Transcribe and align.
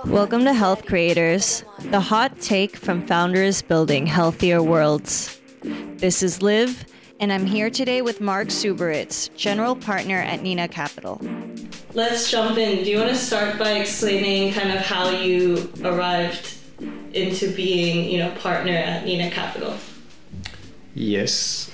Welcome 0.00 0.44
to 0.46 0.52
Health 0.52 0.86
Creators, 0.86 1.64
the 1.78 2.00
hot 2.00 2.40
take 2.40 2.76
from 2.76 3.06
founders 3.06 3.62
building 3.62 4.04
healthier 4.06 4.60
worlds. 4.60 5.40
This 5.62 6.24
is 6.24 6.42
Liv, 6.42 6.84
and 7.20 7.32
I'm 7.32 7.46
here 7.46 7.70
today 7.70 8.02
with 8.02 8.20
Marc 8.20 8.48
Subirats, 8.48 9.34
general 9.36 9.76
partner 9.76 10.16
at 10.18 10.42
Nina 10.42 10.66
Capital. 10.66 11.20
Let's 11.94 12.30
jump 12.30 12.58
in. 12.58 12.82
Do 12.82 12.90
you 12.90 12.98
want 12.98 13.10
to 13.10 13.16
start 13.16 13.58
by 13.60 13.72
explaining 13.74 14.54
kind 14.54 14.72
of 14.72 14.80
how 14.80 15.10
you 15.10 15.70
arrived 15.84 16.56
into 17.12 17.54
being, 17.54 18.10
you 18.10 18.18
know, 18.18 18.32
partner 18.32 18.74
at 18.74 19.04
Nina 19.04 19.30
Capital? 19.30 19.76
Yes. 20.94 21.70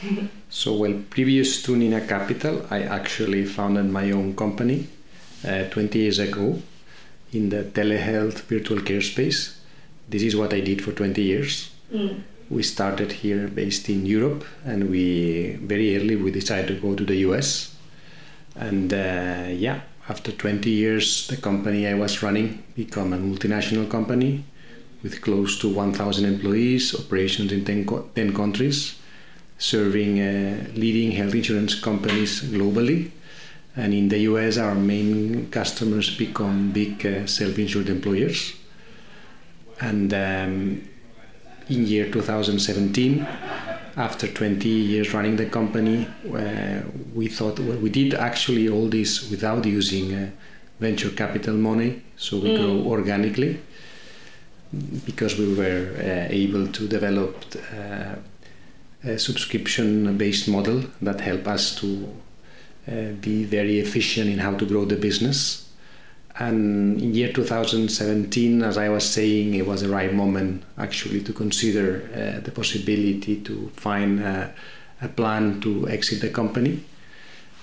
so, 0.50 0.74
well, 0.76 1.02
previous 1.08 1.62
to 1.62 1.76
Nina 1.76 2.06
Capital, 2.06 2.66
I 2.70 2.82
actually 2.82 3.46
founded 3.46 3.86
my 3.86 4.10
own 4.10 4.36
company 4.36 4.86
uh, 5.46 5.64
20 5.70 5.98
years 5.98 6.18
ago 6.18 6.60
in 7.32 7.50
the 7.50 7.64
telehealth 7.64 8.40
virtual 8.42 8.80
care 8.80 9.00
space. 9.00 9.60
This 10.08 10.22
is 10.22 10.36
what 10.36 10.52
I 10.54 10.60
did 10.60 10.82
for 10.82 10.92
20 10.92 11.22
years. 11.22 11.70
Mm. 11.92 12.22
We 12.50 12.62
started 12.62 13.12
here 13.12 13.46
based 13.48 13.88
in 13.90 14.06
Europe, 14.06 14.44
and 14.64 14.88
we 14.90 15.58
very 15.62 15.96
early 15.96 16.16
we 16.16 16.30
decided 16.30 16.68
to 16.68 16.80
go 16.80 16.94
to 16.94 17.04
the 17.04 17.16
US. 17.28 17.76
And 18.56 18.92
uh, 18.92 19.48
yeah, 19.50 19.80
after 20.08 20.32
20 20.32 20.70
years, 20.70 21.26
the 21.28 21.36
company 21.36 21.86
I 21.86 21.94
was 21.94 22.22
running 22.22 22.62
became 22.74 23.12
a 23.12 23.18
multinational 23.18 23.90
company 23.90 24.44
with 25.02 25.20
close 25.20 25.58
to 25.60 25.72
1,000 25.72 26.24
employees, 26.24 26.94
operations 26.98 27.52
in 27.52 27.64
10, 27.64 27.84
co- 27.86 28.08
10 28.14 28.34
countries, 28.34 28.98
serving 29.58 30.20
uh, 30.20 30.70
leading 30.74 31.12
health 31.12 31.34
insurance 31.34 31.78
companies 31.78 32.42
globally 32.42 33.10
and 33.78 33.94
in 33.94 34.08
the 34.08 34.18
US, 34.30 34.58
our 34.58 34.74
main 34.74 35.48
customers 35.50 36.16
become 36.16 36.72
big 36.72 37.06
uh, 37.06 37.26
self-insured 37.26 37.88
employers. 37.88 38.54
And 39.80 40.12
um, 40.12 40.82
in 41.68 41.86
year 41.86 42.10
2017, 42.10 43.24
after 43.96 44.26
20 44.26 44.68
years 44.68 45.14
running 45.14 45.36
the 45.36 45.46
company, 45.46 46.08
uh, 46.34 46.80
we 47.14 47.28
thought 47.28 47.60
well, 47.60 47.78
we 47.78 47.88
did 47.88 48.14
actually 48.14 48.68
all 48.68 48.88
this 48.88 49.30
without 49.30 49.64
using 49.64 50.12
uh, 50.12 50.30
venture 50.80 51.10
capital 51.10 51.54
money, 51.54 52.02
so 52.16 52.38
we 52.38 52.50
mm. 52.50 52.56
grow 52.56 52.90
organically 52.90 53.60
because 55.06 55.38
we 55.38 55.54
were 55.54 55.94
uh, 55.98 56.26
able 56.30 56.66
to 56.66 56.88
develop 56.88 57.44
uh, 57.72 58.16
a 59.04 59.18
subscription-based 59.18 60.48
model 60.48 60.82
that 61.00 61.20
helped 61.20 61.46
us 61.46 61.76
to 61.76 62.08
uh, 62.88 63.12
be 63.20 63.44
very 63.44 63.78
efficient 63.78 64.30
in 64.30 64.38
how 64.38 64.54
to 64.54 64.66
grow 64.66 64.84
the 64.84 64.96
business. 64.96 65.70
And 66.38 67.00
in 67.00 67.14
year 67.14 67.32
2017, 67.32 68.62
as 68.62 68.78
I 68.78 68.88
was 68.88 69.04
saying, 69.04 69.54
it 69.54 69.66
was 69.66 69.82
the 69.82 69.88
right 69.88 70.14
moment 70.14 70.62
actually 70.76 71.22
to 71.22 71.32
consider 71.32 72.08
uh, 72.14 72.40
the 72.40 72.52
possibility 72.52 73.40
to 73.42 73.70
find 73.74 74.20
a, 74.20 74.54
plan 75.16 75.60
to 75.60 75.88
exit 75.88 76.20
the 76.20 76.28
company. 76.28 76.84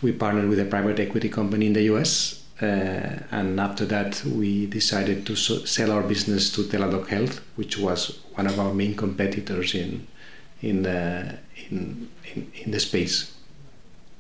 We 0.02 0.12
partnered 0.14 0.50
with 0.50 0.60
a 0.60 0.66
private 0.66 1.00
equity 1.00 1.30
company 1.30 1.68
in 1.68 1.74
the 1.74 1.84
US 1.84 2.46
uh, 2.62 3.20
and 3.32 3.60
after 3.60 3.86
that, 3.86 4.24
we 4.24 4.66
decided 4.68 5.26
to 5.26 5.36
so 5.36 5.66
sell 5.66 5.92
our 5.92 6.04
business 6.04 6.52
to 6.54 6.64
Teladoc 6.64 7.08
Health, 7.08 7.42
which 7.56 7.78
was 7.78 8.20
one 8.36 8.48
of 8.48 8.60
our 8.60 8.74
main 8.74 8.96
competitors 8.96 9.76
in 9.76 10.08
in 10.62 10.84
the 10.84 11.38
in, 11.70 12.10
in, 12.34 12.52
in 12.64 12.72
the 12.72 12.80
space. 12.80 13.35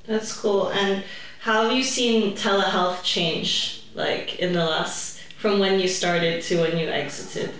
That's 0.07 0.33
cool. 0.33 0.69
And 0.69 1.03
how 1.41 1.63
have 1.63 1.71
you 1.77 1.83
seen 1.83 2.35
telehealth 2.35 3.03
change, 3.03 3.83
like 3.93 4.39
in 4.39 4.53
the 4.53 4.65
last, 4.65 5.19
from 5.37 5.59
when 5.59 5.79
you 5.79 5.87
started 5.87 6.41
to 6.43 6.61
when 6.61 6.77
you 6.77 6.87
exited? 6.87 7.51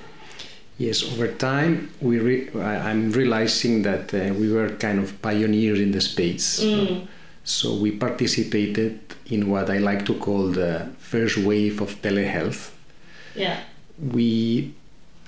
Yes, 0.78 1.04
over 1.04 1.30
time, 1.30 1.92
we 2.02 2.20
re- 2.20 2.50
I'm 2.60 3.12
realizing 3.12 3.84
that 3.84 4.14
uh, 4.14 4.34
we 4.34 4.52
were 4.52 4.70
kind 4.70 5.00
of 5.00 5.22
pioneers 5.22 5.80
in 5.80 5.92
the 5.92 6.02
space. 6.02 6.62
Mm. 6.62 7.08
So 7.46 7.76
we 7.76 7.92
participated 7.92 9.00
in 9.28 9.50
what 9.50 9.70
I 9.70 9.78
like 9.78 10.06
to 10.08 10.16
call 10.16 10.50
the 10.50 10.90
first 11.00 11.38
wave 11.38 11.80
of 11.80 12.02
telehealth. 12.02 12.72
Yeah. 13.36 13.60
We, 14.00 14.74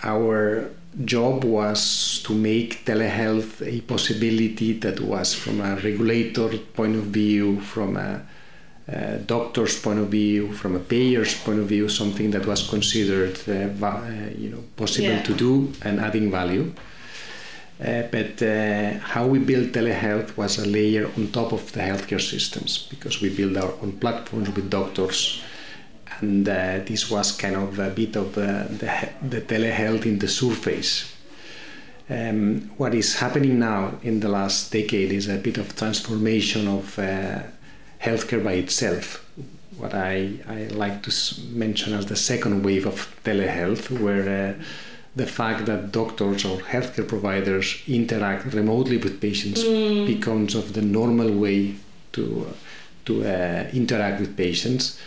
our 0.03 0.69
job 1.05 1.43
was 1.43 2.21
to 2.23 2.33
make 2.33 2.85
telehealth 2.85 3.61
a 3.61 3.81
possibility 3.81 4.73
that 4.73 4.99
was 4.99 5.33
from 5.33 5.61
a 5.61 5.75
regulator 5.75 6.57
point 6.73 6.95
of 6.95 7.05
view, 7.05 7.61
from 7.61 7.97
a, 7.97 8.21
a 8.87 9.17
doctor's 9.17 9.79
point 9.79 9.99
of 9.99 10.09
view, 10.09 10.51
from 10.53 10.75
a 10.75 10.79
payer's 10.79 11.35
point 11.41 11.59
of 11.59 11.67
view, 11.67 11.87
something 11.87 12.31
that 12.31 12.45
was 12.45 12.67
considered 12.67 13.37
uh, 13.47 13.85
uh, 13.85 14.29
you 14.37 14.49
know 14.49 14.63
possible 14.75 15.09
yeah. 15.09 15.23
to 15.23 15.33
do 15.33 15.71
and 15.83 15.99
adding 15.99 16.31
value. 16.31 16.73
Uh, 17.79 18.01
but 18.11 18.41
uh, 18.41 18.93
how 18.99 19.27
we 19.27 19.37
built 19.37 19.71
telehealth 19.71 20.35
was 20.35 20.57
a 20.57 20.65
layer 20.65 21.05
on 21.15 21.27
top 21.27 21.53
of 21.53 21.71
the 21.73 21.79
healthcare 21.79 22.19
systems 22.19 22.87
because 22.89 23.21
we 23.21 23.29
built 23.29 23.55
our 23.55 23.71
own 23.83 23.91
platforms 23.99 24.49
with 24.49 24.67
doctors 24.67 25.43
and 26.22 26.47
uh, 26.47 26.79
this 26.85 27.09
was 27.09 27.31
kind 27.31 27.55
of 27.55 27.79
a 27.79 27.89
bit 27.89 28.16
of 28.16 28.38
uh, 28.38 28.63
the, 28.69 29.09
the 29.22 29.41
telehealth 29.41 30.05
in 30.05 30.19
the 30.19 30.28
surface. 30.28 31.13
Um, 32.09 32.72
what 32.78 32.94
is 32.94 33.16
happening 33.16 33.59
now 33.59 33.95
in 34.01 34.22
the 34.22 34.29
last 34.29 34.72
decade 34.72 35.11
is 35.11 35.27
a 35.27 35.38
bit 35.38 35.57
of 35.57 35.75
transformation 35.75 36.67
of 36.67 36.97
uh, 36.97 37.39
healthcare 38.01 38.44
by 38.44 38.53
itself. 38.53 39.25
What 39.77 39.94
I, 39.94 40.39
I 40.47 40.67
like 40.67 41.03
to 41.03 41.11
mention 41.50 41.94
as 41.94 42.06
the 42.06 42.16
second 42.16 42.63
wave 42.63 42.88
of 42.88 43.16
telehealth, 43.23 43.91
where 44.00 44.57
uh, 44.57 44.63
the 45.16 45.27
fact 45.27 45.66
that 45.66 45.91
doctors 45.91 46.45
or 46.45 46.59
healthcare 46.59 47.07
providers 47.07 47.83
interact 47.88 48.53
remotely 48.53 48.97
with 48.97 49.19
patients 49.19 49.63
mm. 49.63 50.07
becomes 50.07 50.56
of 50.56 50.73
the 50.73 50.81
normal 50.81 51.31
way 51.31 51.75
to 52.13 52.47
to 53.06 53.23
uh, 53.23 53.69
interact 53.73 54.19
with 54.19 54.35
patients 54.35 55.00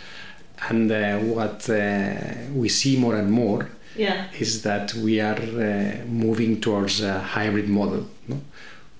and 0.69 0.91
uh, 0.91 1.17
what 1.19 1.69
uh, 1.69 2.13
we 2.53 2.69
see 2.69 2.97
more 2.97 3.15
and 3.15 3.31
more 3.31 3.69
yeah. 3.95 4.27
is 4.39 4.61
that 4.63 4.93
we 4.93 5.19
are 5.19 5.39
uh, 5.39 6.05
moving 6.05 6.61
towards 6.61 7.01
a 7.01 7.19
hybrid 7.19 7.67
model 7.67 8.07
no? 8.27 8.41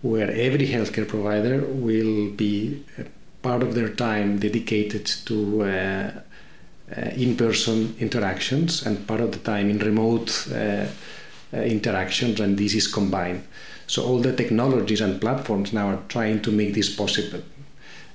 where 0.01 0.31
every 0.31 0.67
healthcare 0.67 1.07
provider 1.07 1.61
will 1.61 2.31
be 2.31 2.83
part 3.41 3.63
of 3.63 3.75
their 3.75 3.89
time 3.89 4.39
dedicated 4.39 5.05
to 5.05 5.63
uh, 5.63 6.11
uh, 6.97 7.01
in-person 7.15 7.95
interactions 7.99 8.85
and 8.85 9.07
part 9.07 9.21
of 9.21 9.31
the 9.31 9.39
time 9.39 9.69
in 9.69 9.79
remote 9.79 10.47
uh, 10.53 10.85
interactions 11.53 12.39
and 12.39 12.57
this 12.57 12.73
is 12.73 12.87
combined 12.87 13.43
so 13.87 14.03
all 14.03 14.19
the 14.19 14.33
technologies 14.33 15.01
and 15.01 15.19
platforms 15.19 15.73
now 15.73 15.87
are 15.87 15.99
trying 16.07 16.41
to 16.41 16.51
make 16.51 16.73
this 16.73 16.93
possible 16.93 17.41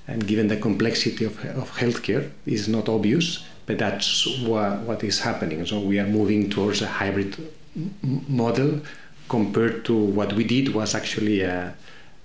and 0.07 0.25
given 0.25 0.47
the 0.47 0.57
complexity 0.57 1.25
of, 1.25 1.43
of 1.45 1.69
healthcare, 1.77 2.31
is 2.45 2.67
not 2.67 2.87
obvious, 2.87 3.45
but 3.65 3.77
that's 3.77 4.25
what, 4.39 4.79
what 4.81 5.03
is 5.03 5.19
happening. 5.19 5.65
So 5.65 5.79
we 5.79 5.99
are 5.99 6.07
moving 6.07 6.49
towards 6.49 6.81
a 6.81 6.87
hybrid 6.87 7.35
m- 7.75 8.25
model 8.27 8.81
compared 9.27 9.83
to 9.85 9.95
what 9.95 10.31
we 10.33 10.45
did 10.45 10.73
was 10.73 10.95
actually 10.95 11.41
a, 11.41 11.75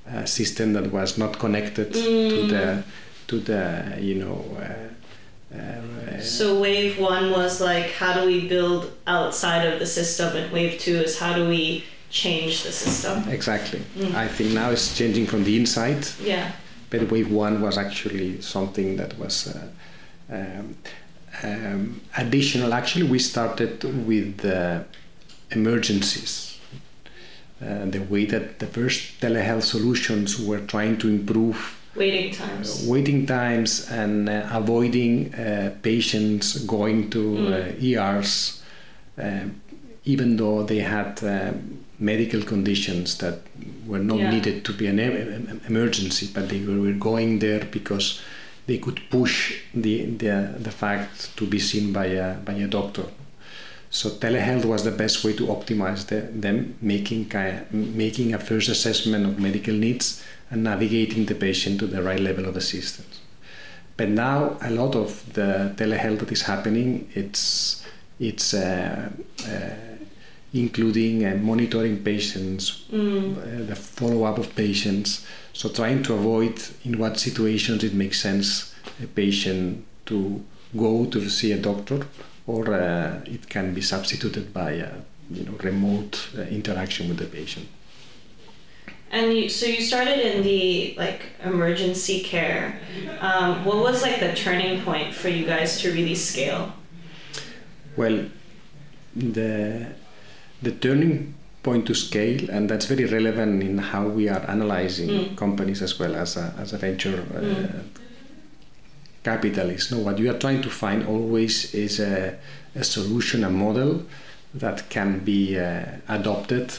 a 0.07 0.27
system 0.27 0.73
that 0.75 0.93
was 0.93 1.19
not 1.19 1.39
connected 1.41 1.93
mm. 1.93 2.31
to 2.31 2.47
the 2.47 2.85
to 3.27 3.41
the 3.41 3.99
you 4.01 4.15
know. 4.17 4.45
Uh, 4.57 5.57
uh, 5.59 6.21
so 6.21 6.59
wave 6.61 6.99
one 6.99 7.31
was 7.31 7.61
like 7.61 7.91
how 7.91 8.15
do 8.15 8.25
we 8.25 8.49
build 8.49 8.91
outside 9.07 9.67
of 9.67 9.81
the 9.81 9.87
system, 9.87 10.35
and 10.37 10.53
wave 10.53 10.79
two 10.79 10.97
is 10.97 11.19
how 11.19 11.35
do 11.35 11.49
we 11.49 11.85
change 12.11 12.63
the 12.63 12.73
system. 12.73 13.29
Exactly. 13.29 13.81
Mm. 13.97 14.15
I 14.15 14.29
think 14.29 14.53
now 14.53 14.71
it's 14.71 14.97
changing 14.97 15.27
from 15.27 15.43
the 15.43 15.57
inside. 15.57 16.07
Yeah 16.23 16.53
but 16.93 17.11
wave 17.11 17.33
one 17.33 17.63
was 17.63 17.79
actually 17.79 18.41
something 18.43 18.97
that 18.97 19.19
was 19.19 19.49
uh, 19.49 19.69
um, 20.31 20.77
um, 21.43 22.01
additional. 22.19 22.75
Actually, 22.75 23.09
we 23.09 23.19
started 23.19 23.83
with 24.07 24.39
the 24.39 24.85
emergencies. 25.51 26.59
Uh, 27.63 27.87
the 27.87 28.01
way 28.01 28.25
that 28.27 28.59
the 28.59 28.67
first 28.67 29.21
telehealth 29.21 29.63
solutions 29.63 30.39
were 30.39 30.59
trying 30.59 30.99
to 30.99 31.09
improve 31.09 31.79
waiting 31.95 32.33
times, 32.33 32.67
uh, 32.85 32.91
waiting 32.91 33.25
times, 33.25 33.89
and 33.89 34.29
uh, 34.29 34.49
avoiding 34.51 35.33
uh, 35.35 35.73
patients 35.81 36.59
going 36.65 37.09
to 37.09 37.23
mm. 37.23 37.83
ERs, 37.83 38.63
um, 39.17 39.61
even 40.05 40.37
though 40.37 40.65
they 40.65 40.81
had 40.81 41.23
um, 41.23 41.82
medical 42.03 42.43
conditions 42.43 43.19
that 43.19 43.39
were 43.87 43.99
not 43.99 44.19
yeah. 44.19 44.31
needed 44.31 44.65
to 44.65 44.73
be 44.73 44.87
an 44.87 44.99
emergency, 45.69 46.29
but 46.35 46.49
they 46.49 46.61
were 46.65 46.93
going 46.93 47.39
there 47.39 47.65
because 47.71 48.21
they 48.67 48.79
could 48.79 49.01
push 49.11 49.61
the, 49.73 50.07
the, 50.07 50.55
the 50.59 50.71
fact 50.71 51.37
to 51.37 51.47
be 51.47 51.59
seen 51.59 51.93
by 51.93 52.07
a, 52.07 52.35
by 52.35 52.53
a 52.53 52.67
doctor. 52.67 53.05
So 53.91 54.11
telehealth 54.11 54.65
was 54.65 54.85
the 54.85 54.91
best 54.91 55.23
way 55.23 55.35
to 55.35 55.47
optimize 55.47 56.07
the, 56.07 56.21
them, 56.21 56.77
making, 56.81 57.31
making 57.71 58.35
a 58.35 58.39
first 58.39 58.69
assessment 58.69 59.27
of 59.27 59.39
medical 59.39 59.75
needs 59.75 60.25
and 60.51 60.65
navigating 60.65 61.27
the 61.27 61.35
patient 61.35 61.81
to 61.81 61.87
the 61.87 62.03
right 62.03 62.21
level 62.21 62.47
of 62.47 62.57
assistance. 62.57 63.21
But 63.97 64.09
now 64.09 64.57
a 64.63 64.71
lot 64.71 64.97
of 64.97 65.35
the 65.35 65.75
telehealth 65.77 66.21
that 66.21 66.33
is 66.33 66.43
happening, 66.43 67.11
it's 67.15 67.85
it's 68.19 68.55
uh, 68.55 69.11
uh, 69.47 69.92
including 70.55 71.25
uh, 71.25 71.35
monitoring 71.37 72.03
patients, 72.03 72.85
mm. 72.93 73.67
the 73.67 73.75
follow 73.75 74.25
up 74.25 74.39
of 74.39 74.55
patients. 74.55 75.27
So 75.53 75.69
trying 75.69 76.03
to 76.05 76.15
avoid 76.15 76.63
in 76.85 76.99
what 76.99 77.19
situations 77.19 77.85
it 77.85 77.95
makes 77.95 78.21
sense 78.21 78.75
a 79.03 79.07
patient 79.07 79.85
to 80.07 80.45
go 80.77 81.07
to 81.07 81.29
see 81.29 81.53
a 81.53 81.59
doctor, 81.59 82.07
or 82.47 82.75
uh, 82.75 83.21
it 83.25 83.49
can 83.49 83.75
be 83.75 83.81
substituted 83.81 84.53
by 84.53 84.73
a 84.73 84.93
you 85.31 85.45
know 85.45 85.53
remote 85.63 86.29
uh, 86.37 86.43
interaction 86.43 87.09
with 87.09 87.19
the 87.19 87.27
patient. 87.27 87.69
And 89.11 89.37
you, 89.37 89.49
so 89.51 89.67
you 89.67 89.83
started 89.83 90.21
in 90.21 90.43
the 90.43 90.95
like 90.97 91.27
emergency 91.45 92.23
care. 92.23 92.81
Um, 93.21 93.65
what 93.65 93.77
was 93.77 94.03
like 94.03 94.21
the 94.21 94.35
turning 94.35 94.83
point 94.83 95.15
for 95.15 95.29
you 95.29 95.45
guys 95.45 95.81
to 95.83 95.93
really 95.93 96.15
scale? 96.15 96.73
Well, 97.95 98.27
the 99.15 99.93
the 100.63 100.73
turning 100.73 101.35
point 101.63 101.87
to 101.87 101.95
scale, 101.95 102.51
and 102.51 102.69
that's 102.69 102.87
very 102.87 103.05
relevant 103.05 103.63
in 103.63 103.79
how 103.79 104.09
we 104.09 104.29
are 104.29 104.45
analyzing 104.49 105.09
mm. 105.09 105.37
companies 105.37 105.83
as 105.83 105.99
well 105.99 106.17
as 106.17 106.37
a, 106.37 106.53
as 106.59 106.73
a 106.73 106.79
venture 106.79 107.25
uh, 107.35 107.41
mm. 107.41 107.85
capitalist. 109.23 109.93
No, 109.93 109.99
what 109.99 110.19
you 110.19 110.31
are 110.31 110.39
trying 110.39 110.63
to 110.63 110.71
find 110.71 111.07
always 111.07 111.73
is 111.75 112.01
a, 112.01 112.37
a 112.75 112.85
solution, 112.85 113.45
a 113.45 113.51
model 113.51 114.03
that 114.55 114.89
can 114.91 115.21
be 115.21 115.59
uh, 115.59 115.85
adopted 116.09 116.73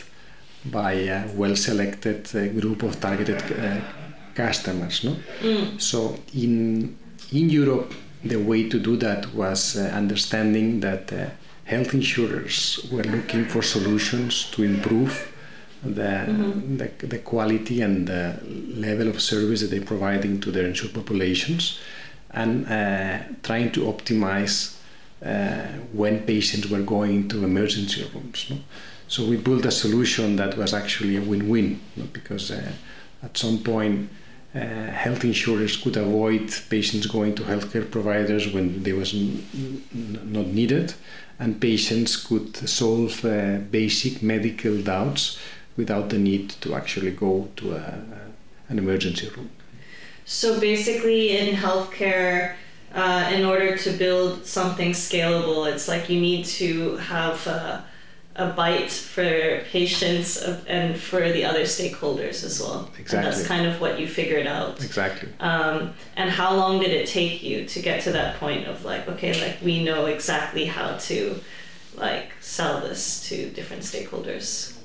by 0.65 0.93
a 0.93 1.27
well-selected 1.33 2.27
uh, 2.35 2.47
group 2.59 2.83
of 2.83 2.99
targeted 2.99 3.41
uh, 3.59 3.81
customers. 4.35 5.03
No, 5.03 5.15
mm. 5.41 5.79
so 5.79 6.17
in 6.33 6.97
in 7.31 7.49
Europe, 7.49 7.93
the 8.23 8.35
way 8.37 8.69
to 8.69 8.79
do 8.79 8.97
that 8.97 9.33
was 9.33 9.77
uh, 9.77 9.91
understanding 9.93 10.81
that 10.81 11.11
uh, 11.11 11.29
health 11.65 11.93
insurers 11.93 12.87
were 12.91 13.03
looking 13.03 13.45
for 13.45 13.61
solutions 13.61 14.49
to 14.51 14.63
improve 14.63 15.33
the, 15.83 16.01
mm-hmm. 16.01 16.77
the, 16.77 17.07
the, 17.07 17.19
quality 17.19 17.81
and 17.81 18.07
the 18.07 18.39
level 18.75 19.07
of 19.07 19.21
service 19.21 19.61
that 19.61 19.67
they're 19.67 19.81
providing 19.81 20.39
to 20.39 20.51
their 20.51 20.65
insured 20.65 20.93
populations 20.93 21.79
and 22.31 22.67
uh, 22.67 23.19
trying 23.43 23.71
to 23.71 23.81
optimize 23.81 24.77
uh, 25.25 25.67
when 25.91 26.23
patients 26.23 26.69
were 26.69 26.81
going 26.81 27.27
to 27.29 27.43
emergency 27.43 28.09
rooms. 28.13 28.47
No? 28.49 28.57
So 29.07 29.25
we 29.25 29.37
built 29.37 29.65
a 29.65 29.71
solution 29.71 30.37
that 30.37 30.57
was 30.57 30.73
actually 30.73 31.17
a 31.17 31.21
win-win 31.21 31.79
no? 31.95 32.05
because 32.11 32.51
uh, 32.51 32.71
at 33.21 33.37
some 33.37 33.59
point 33.59 34.09
uh, 34.55 34.59
health 34.59 35.23
insurers 35.23 35.77
could 35.77 35.97
avoid 35.97 36.53
patients 36.69 37.07
going 37.07 37.33
to 37.35 37.43
healthcare 37.43 37.89
providers 37.89 38.53
when 38.53 38.83
they 38.83 38.93
was 38.93 39.13
not 39.93 40.47
needed 40.47 40.93
and 41.39 41.59
patients 41.59 42.15
could 42.15 42.55
solve 42.55 43.25
uh, 43.25 43.57
basic 43.71 44.21
medical 44.21 44.79
doubts 44.81 45.39
without 45.75 46.09
the 46.09 46.19
need 46.19 46.49
to 46.61 46.75
actually 46.75 47.11
go 47.11 47.49
to 47.55 47.73
a, 47.73 48.01
an 48.69 48.77
emergency 48.77 49.27
room. 49.29 49.49
So 50.25 50.59
basically, 50.59 51.35
in 51.37 51.55
healthcare, 51.55 52.55
uh, 52.93 53.31
in 53.33 53.43
order 53.43 53.75
to 53.75 53.91
build 53.91 54.45
something 54.45 54.91
scalable, 54.91 55.69
it's 55.71 55.87
like 55.87 56.09
you 56.09 56.21
need 56.21 56.45
to 56.45 56.97
have. 56.97 57.47
Uh, 58.35 58.43
a 58.43 58.53
bite 58.53 58.91
for 58.91 59.61
patients 59.71 60.41
and 60.67 60.97
for 60.97 61.31
the 61.31 61.45
other 61.45 61.61
stakeholders 61.61 62.43
as 62.43 62.59
well. 62.59 62.89
Exactly. 62.97 63.17
And 63.17 63.27
that's 63.27 63.47
kind 63.47 63.65
of 63.65 63.79
what 63.79 63.99
you 63.99 64.07
figured 64.07 64.47
out. 64.47 64.83
Exactly. 64.83 65.29
Um, 65.39 65.93
and 66.15 66.29
how 66.29 66.55
long 66.55 66.79
did 66.79 66.91
it 66.91 67.07
take 67.07 67.43
you 67.43 67.65
to 67.65 67.81
get 67.81 68.01
to 68.03 68.11
that 68.11 68.39
point 68.39 68.67
of 68.67 68.83
like, 68.85 69.07
okay, 69.07 69.39
like 69.39 69.61
we 69.61 69.83
know 69.83 70.05
exactly 70.07 70.65
how 70.65 70.97
to 70.97 71.39
like 71.95 72.31
sell 72.41 72.81
this 72.81 73.27
to 73.29 73.49
different 73.51 73.83
stakeholders? 73.83 74.77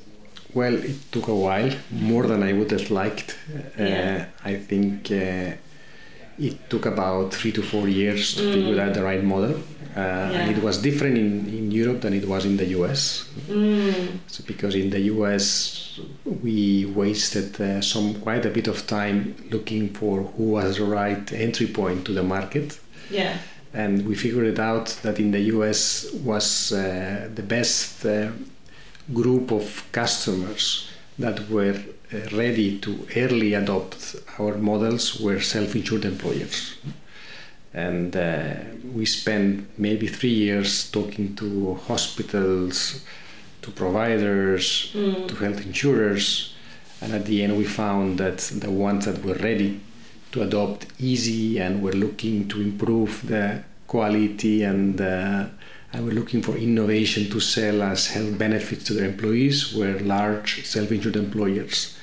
Well, 0.55 0.75
it 0.75 1.13
took 1.13 1.29
a 1.29 1.35
while, 1.35 1.71
more 1.91 2.27
than 2.27 2.43
I 2.43 2.53
would 2.53 2.71
have 2.71 2.91
liked. 2.91 3.39
Yeah. 3.79 4.29
Uh, 4.45 4.49
I 4.49 4.57
think 4.57 5.11
uh, 5.11 5.53
it 6.39 6.71
took 6.71 6.87
about 6.87 7.35
three 7.35 7.53
to 7.53 7.63
four 7.63 7.89
years 7.89 8.35
to 8.37 8.43
mm. 8.43 8.53
figure 8.55 8.81
out 8.81 8.95
the 8.95 9.03
right 9.03 9.23
model. 9.23 9.63
Uh, 9.99 10.31
yeah. 10.31 10.39
and 10.39 10.57
it 10.57 10.63
was 10.63 10.79
different 10.79 11.19
in, 11.19 11.49
in 11.49 11.73
Europe 11.73 12.03
than 12.03 12.13
it 12.13 12.25
was 12.25 12.45
in 12.45 12.57
the 12.57 12.67
US. 12.79 13.29
Mm. 13.49 14.19
So 14.29 14.45
because 14.47 14.77
in 14.77 14.91
the 14.91 15.01
US 15.13 15.99
we 16.25 16.87
wasted 16.87 17.61
uh, 17.61 17.81
some 17.81 18.15
quite 18.21 18.47
a 18.47 18.51
bit 18.51 18.69
of 18.69 18.87
time 18.87 19.35
looking 19.51 19.89
for 19.89 20.23
who 20.23 20.45
was 20.53 20.77
the 20.77 20.85
right 20.85 21.33
entry 21.33 21.67
point 21.67 22.05
to 22.05 22.13
the 22.13 22.23
market. 22.23 22.79
Yeah. 23.11 23.39
And 23.75 24.07
we 24.07 24.15
figured 24.15 24.61
out 24.61 24.87
that 25.03 25.19
in 25.19 25.33
the 25.33 25.41
US 25.55 26.13
was 26.13 26.73
uh, 26.73 27.29
the 27.35 27.43
best 27.43 28.07
uh, 28.07 28.31
group 29.13 29.51
of 29.51 29.85
customers 29.91 30.89
that 31.19 31.51
were 31.51 31.75
uh, 32.15 32.37
ready 32.37 32.79
to 32.79 33.05
early 33.17 33.55
adopt 33.55 34.15
our 34.39 34.57
models 34.59 35.21
were 35.21 35.41
self-insured 35.41 36.05
employers 36.05 36.77
and 37.75 38.17
uh, 38.17 38.55
we 38.95 39.05
spent 39.05 39.69
maybe 39.79 40.07
three 40.07 40.33
years 40.33 40.91
talking 40.91 41.35
to 41.37 41.75
hospitals 41.87 43.05
to 43.63 43.71
providers 43.71 44.91
mm. 44.95 45.29
to 45.29 45.35
health 45.37 45.65
insurers 45.65 46.55
and 47.01 47.13
at 47.13 47.27
the 47.27 47.43
end 47.43 47.57
we 47.57 47.65
found 47.65 48.19
that 48.19 48.39
the 48.39 48.71
ones 48.71 49.05
that 49.05 49.23
were 49.25 49.35
ready 49.35 49.81
to 50.33 50.43
adopt 50.43 50.87
easy 50.99 51.59
and 51.59 51.83
were 51.83 51.93
looking 51.93 52.49
to 52.49 52.61
improve 52.61 53.27
the 53.27 53.63
quality 53.87 54.63
and 54.63 55.01
uh, 55.01 55.47
and 55.93 56.05
were 56.05 56.13
looking 56.13 56.43
for 56.43 56.57
innovation 56.57 57.31
to 57.31 57.41
sell 57.41 57.83
as 57.83 58.09
health 58.09 58.37
benefits 58.37 58.85
to 58.85 58.93
their 58.93 59.07
employees 59.07 59.75
were 59.75 59.99
large 60.01 60.65
self-insured 60.65 61.17
employers 61.17 61.97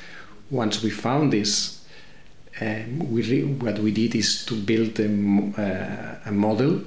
once 0.50 0.81
we 0.81 0.89
found 0.89 1.31
this 1.33 1.75
um, 2.61 3.11
we 3.11 3.21
re- 3.23 3.43
what 3.43 3.79
we 3.79 3.91
did 3.91 4.15
is 4.15 4.45
to 4.45 4.55
build 4.55 4.99
a, 4.99 5.05
uh, 5.05 6.29
a 6.29 6.31
model 6.31 6.81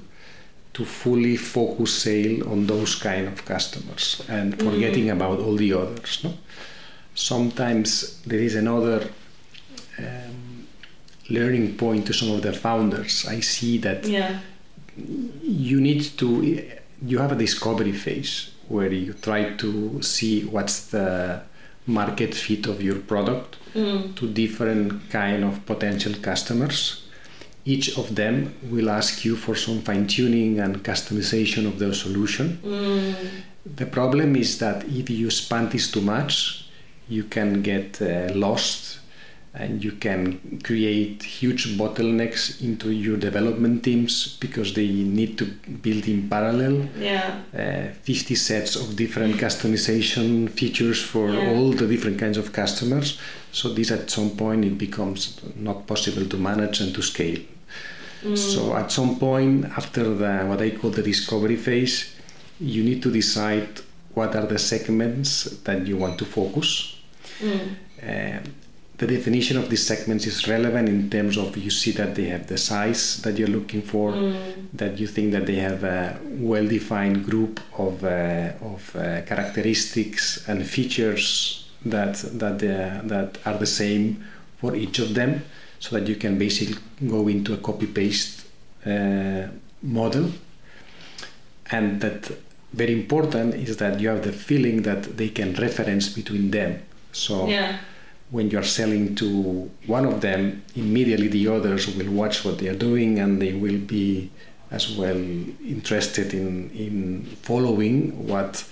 to 0.72 0.84
fully 0.84 1.36
focus 1.36 2.02
sale 2.02 2.48
on 2.48 2.66
those 2.66 2.94
kind 2.94 3.26
of 3.26 3.44
customers 3.44 4.22
and 4.28 4.56
mm-hmm. 4.56 4.70
forgetting 4.70 5.06
mm-hmm. 5.06 5.20
about 5.20 5.40
all 5.40 5.56
the 5.56 5.72
others. 5.72 6.20
No? 6.24 6.32
Sometimes 7.14 8.22
there 8.22 8.38
is 8.38 8.54
another 8.54 9.10
um, 9.98 10.66
learning 11.28 11.76
point 11.76 12.06
to 12.06 12.12
some 12.12 12.30
of 12.30 12.42
the 12.42 12.52
founders. 12.52 13.26
I 13.26 13.40
see 13.40 13.78
that 13.78 14.06
yeah. 14.06 14.38
you 15.42 15.80
need 15.80 16.02
to 16.18 16.64
you 17.02 17.18
have 17.18 17.32
a 17.32 17.36
discovery 17.36 17.92
phase 17.92 18.50
where 18.68 18.92
you 18.92 19.12
try 19.14 19.54
to 19.54 20.02
see 20.02 20.44
what's 20.44 20.88
the 20.88 21.42
market 21.86 22.34
fit 22.34 22.66
of 22.66 22.82
your 22.82 22.98
product 23.00 23.56
mm. 23.78 24.14
to 24.16 24.26
different 24.28 25.10
kind 25.10 25.44
of 25.44 25.64
potential 25.66 26.14
customers 26.20 27.02
each 27.64 27.98
of 27.98 28.14
them 28.14 28.54
will 28.70 28.88
ask 28.88 29.24
you 29.26 29.36
for 29.36 29.54
some 29.54 29.80
fine 29.82 30.06
tuning 30.06 30.58
and 30.58 30.82
customization 30.82 31.66
of 31.66 31.78
their 31.78 31.94
solution 31.94 32.58
mm. 32.64 33.14
the 33.80 33.86
problem 33.86 34.36
is 34.36 34.58
that 34.58 34.84
if 34.84 35.10
you 35.10 35.26
expand 35.26 35.70
this 35.72 35.90
too 35.90 36.00
much 36.00 36.64
you 37.08 37.24
can 37.24 37.62
get 37.62 38.00
uh, 38.02 38.32
lost 38.34 38.98
and 39.54 39.82
you 39.82 39.92
can 39.92 40.60
create 40.62 41.22
huge 41.22 41.76
bottlenecks 41.76 42.62
into 42.62 42.90
your 42.90 43.16
development 43.16 43.82
teams 43.82 44.36
because 44.38 44.74
they 44.74 44.86
need 44.86 45.36
to 45.38 45.46
build 45.82 46.06
in 46.06 46.28
parallel 46.28 46.86
yeah. 46.98 47.40
uh, 47.54 47.92
50 48.02 48.34
sets 48.34 48.76
of 48.76 48.94
different 48.94 49.36
customization 49.36 50.50
features 50.50 51.02
for 51.02 51.30
yeah. 51.30 51.50
all 51.50 51.72
the 51.72 51.86
different 51.86 52.18
kinds 52.18 52.36
of 52.36 52.52
customers 52.52 53.18
so 53.52 53.72
this 53.72 53.90
at 53.90 54.10
some 54.10 54.30
point 54.30 54.64
it 54.64 54.76
becomes 54.78 55.40
not 55.56 55.86
possible 55.86 56.24
to 56.26 56.36
manage 56.36 56.80
and 56.80 56.94
to 56.94 57.02
scale 57.02 57.40
mm. 58.22 58.36
so 58.36 58.76
at 58.76 58.90
some 58.90 59.18
point 59.18 59.64
after 59.76 60.04
the 60.14 60.44
what 60.46 60.60
i 60.60 60.70
call 60.70 60.90
the 60.90 61.02
discovery 61.02 61.56
phase 61.56 62.14
you 62.60 62.82
need 62.82 63.02
to 63.02 63.10
decide 63.10 63.68
what 64.14 64.34
are 64.34 64.46
the 64.46 64.58
segments 64.58 65.44
that 65.64 65.86
you 65.86 65.96
want 65.96 66.18
to 66.18 66.24
focus 66.24 66.96
mm. 67.40 67.74
uh, 68.02 68.40
the 68.98 69.06
definition 69.06 69.56
of 69.56 69.70
these 69.70 69.86
segments 69.86 70.26
is 70.26 70.48
relevant 70.48 70.88
in 70.88 71.08
terms 71.08 71.38
of 71.38 71.56
you 71.56 71.70
see 71.70 71.92
that 71.92 72.16
they 72.16 72.24
have 72.24 72.48
the 72.48 72.58
size 72.58 73.22
that 73.22 73.38
you're 73.38 73.46
looking 73.46 73.80
for, 73.80 74.10
mm. 74.10 74.66
that 74.72 74.98
you 74.98 75.06
think 75.06 75.30
that 75.30 75.46
they 75.46 75.54
have 75.54 75.84
a 75.84 76.18
well-defined 76.24 77.24
group 77.24 77.60
of, 77.78 78.02
uh, 78.02 78.50
of 78.60 78.96
uh, 78.96 79.22
characteristics 79.22 80.48
and 80.48 80.66
features 80.66 81.67
that 81.84 82.14
that 82.38 82.62
uh, 82.62 83.06
that 83.06 83.38
are 83.44 83.58
the 83.58 83.66
same 83.66 84.24
for 84.58 84.74
each 84.74 84.98
of 84.98 85.14
them, 85.14 85.44
so 85.78 85.98
that 85.98 86.08
you 86.08 86.16
can 86.16 86.38
basically 86.38 86.76
go 87.08 87.28
into 87.28 87.54
a 87.54 87.58
copy-paste 87.58 88.46
uh, 88.86 89.46
model, 89.82 90.30
and 91.70 92.00
that 92.00 92.30
very 92.72 92.92
important 92.92 93.54
is 93.54 93.76
that 93.78 94.00
you 94.00 94.08
have 94.08 94.22
the 94.24 94.32
feeling 94.32 94.82
that 94.82 95.16
they 95.16 95.28
can 95.28 95.54
reference 95.54 96.08
between 96.08 96.50
them. 96.50 96.82
So. 97.12 97.46
Yeah 97.46 97.78
when 98.30 98.50
you're 98.50 98.62
selling 98.62 99.14
to 99.14 99.70
one 99.86 100.04
of 100.04 100.20
them, 100.20 100.62
immediately 100.76 101.28
the 101.28 101.48
others 101.48 101.94
will 101.96 102.10
watch 102.10 102.44
what 102.44 102.58
they 102.58 102.68
are 102.68 102.76
doing 102.76 103.18
and 103.18 103.40
they 103.40 103.54
will 103.54 103.78
be 103.78 104.30
as 104.70 104.96
well 104.96 105.16
interested 105.16 106.34
in 106.34 106.70
in 106.70 107.24
following 107.42 108.26
what 108.26 108.68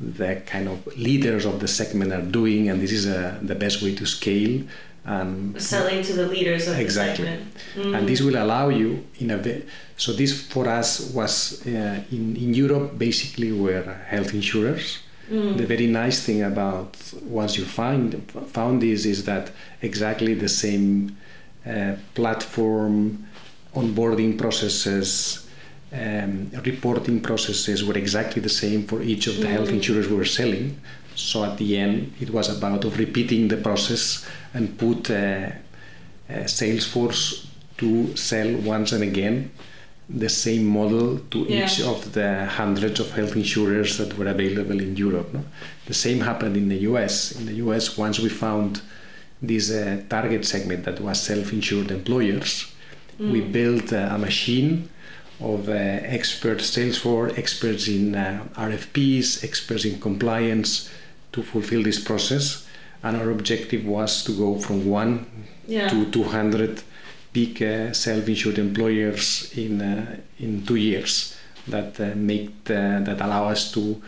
the 0.00 0.42
kind 0.46 0.68
of 0.68 0.86
leaders 0.96 1.44
of 1.44 1.60
the 1.60 1.68
segment 1.68 2.12
are 2.12 2.22
doing, 2.22 2.68
and 2.68 2.80
this 2.80 2.92
is 2.92 3.06
uh, 3.06 3.38
the 3.42 3.54
best 3.54 3.82
way 3.82 3.94
to 3.94 4.06
scale. 4.06 4.62
And 5.04 5.60
selling 5.60 6.02
to 6.02 6.12
the 6.12 6.26
leaders 6.26 6.68
of 6.68 6.78
exactly. 6.78 7.24
the 7.24 7.30
segment. 7.30 7.54
Mm. 7.76 7.98
And 7.98 8.08
this 8.08 8.20
will 8.20 8.36
allow 8.36 8.68
you 8.68 9.04
in 9.18 9.30
a 9.30 9.62
so 9.96 10.12
this 10.12 10.42
for 10.42 10.68
us 10.68 11.12
was 11.12 11.66
uh, 11.66 12.00
in 12.12 12.36
in 12.36 12.54
Europe 12.54 12.98
basically 12.98 13.52
were 13.52 13.94
health 14.06 14.34
insurers. 14.34 14.98
Mm. 15.30 15.56
The 15.56 15.66
very 15.66 15.86
nice 15.86 16.24
thing 16.24 16.42
about 16.42 16.96
once 17.24 17.58
you 17.58 17.64
find 17.64 18.30
found 18.52 18.82
this 18.82 19.04
is 19.04 19.24
that 19.24 19.50
exactly 19.82 20.34
the 20.34 20.48
same 20.48 21.16
uh, 21.66 21.96
platform, 22.14 23.26
onboarding 23.74 24.38
processes, 24.38 25.47
um, 25.92 26.50
reporting 26.64 27.20
processes 27.20 27.84
were 27.84 27.96
exactly 27.96 28.42
the 28.42 28.48
same 28.48 28.86
for 28.86 29.00
each 29.02 29.26
of 29.26 29.38
the 29.38 29.46
mm. 29.46 29.50
health 29.50 29.70
insurers 29.70 30.08
we 30.08 30.16
were 30.16 30.24
selling. 30.24 30.80
So 31.14 31.44
at 31.44 31.56
the 31.58 31.78
end, 31.78 32.12
it 32.20 32.30
was 32.30 32.56
about 32.56 32.84
of 32.84 32.98
repeating 32.98 33.48
the 33.48 33.56
process 33.56 34.26
and 34.54 34.78
put 34.78 35.10
uh, 35.10 35.50
Salesforce 36.28 37.46
to 37.78 38.16
sell 38.16 38.54
once 38.58 38.92
and 38.92 39.02
again 39.02 39.50
the 40.08 40.28
same 40.28 40.64
model 40.64 41.18
to 41.30 41.40
yeah. 41.40 41.64
each 41.64 41.80
of 41.82 42.12
the 42.12 42.46
hundreds 42.46 42.98
of 42.98 43.10
health 43.12 43.36
insurers 43.36 43.98
that 43.98 44.16
were 44.16 44.26
available 44.26 44.80
in 44.80 44.96
Europe. 44.96 45.34
No? 45.34 45.44
The 45.86 45.94
same 45.94 46.20
happened 46.20 46.56
in 46.56 46.68
the 46.68 46.78
US. 46.90 47.32
In 47.32 47.46
the 47.46 47.54
US, 47.54 47.98
once 47.98 48.18
we 48.18 48.28
found 48.28 48.80
this 49.42 49.70
uh, 49.70 50.02
target 50.08 50.44
segment 50.46 50.84
that 50.84 51.00
was 51.00 51.20
self-insured 51.20 51.90
employers, 51.90 52.72
mm. 53.20 53.32
we 53.32 53.40
built 53.40 53.92
uh, 53.92 54.08
a 54.10 54.18
machine 54.18 54.88
of 55.40 55.68
uh, 55.68 55.72
expert 55.72 56.60
sales 56.60 56.98
force, 56.98 57.32
experts 57.38 57.88
in 57.88 58.14
uh, 58.14 58.44
RFPs, 58.54 59.44
experts 59.44 59.84
in 59.84 60.00
compliance 60.00 60.90
to 61.32 61.42
fulfill 61.42 61.82
this 61.82 62.02
process. 62.02 62.66
And 63.02 63.16
our 63.16 63.30
objective 63.30 63.84
was 63.86 64.24
to 64.24 64.32
go 64.32 64.58
from 64.58 64.88
one 64.88 65.26
yeah. 65.66 65.88
to 65.88 66.10
200 66.10 66.82
big 67.32 67.62
uh, 67.62 67.92
self-insured 67.92 68.58
employers 68.58 69.52
in 69.56 69.80
uh, 69.80 70.16
in 70.40 70.64
two 70.66 70.76
years 70.76 71.36
that 71.68 72.00
uh, 72.00 72.14
make 72.16 72.64
the, 72.64 73.02
that 73.04 73.20
allow 73.20 73.48
us 73.48 73.70
to 73.72 74.02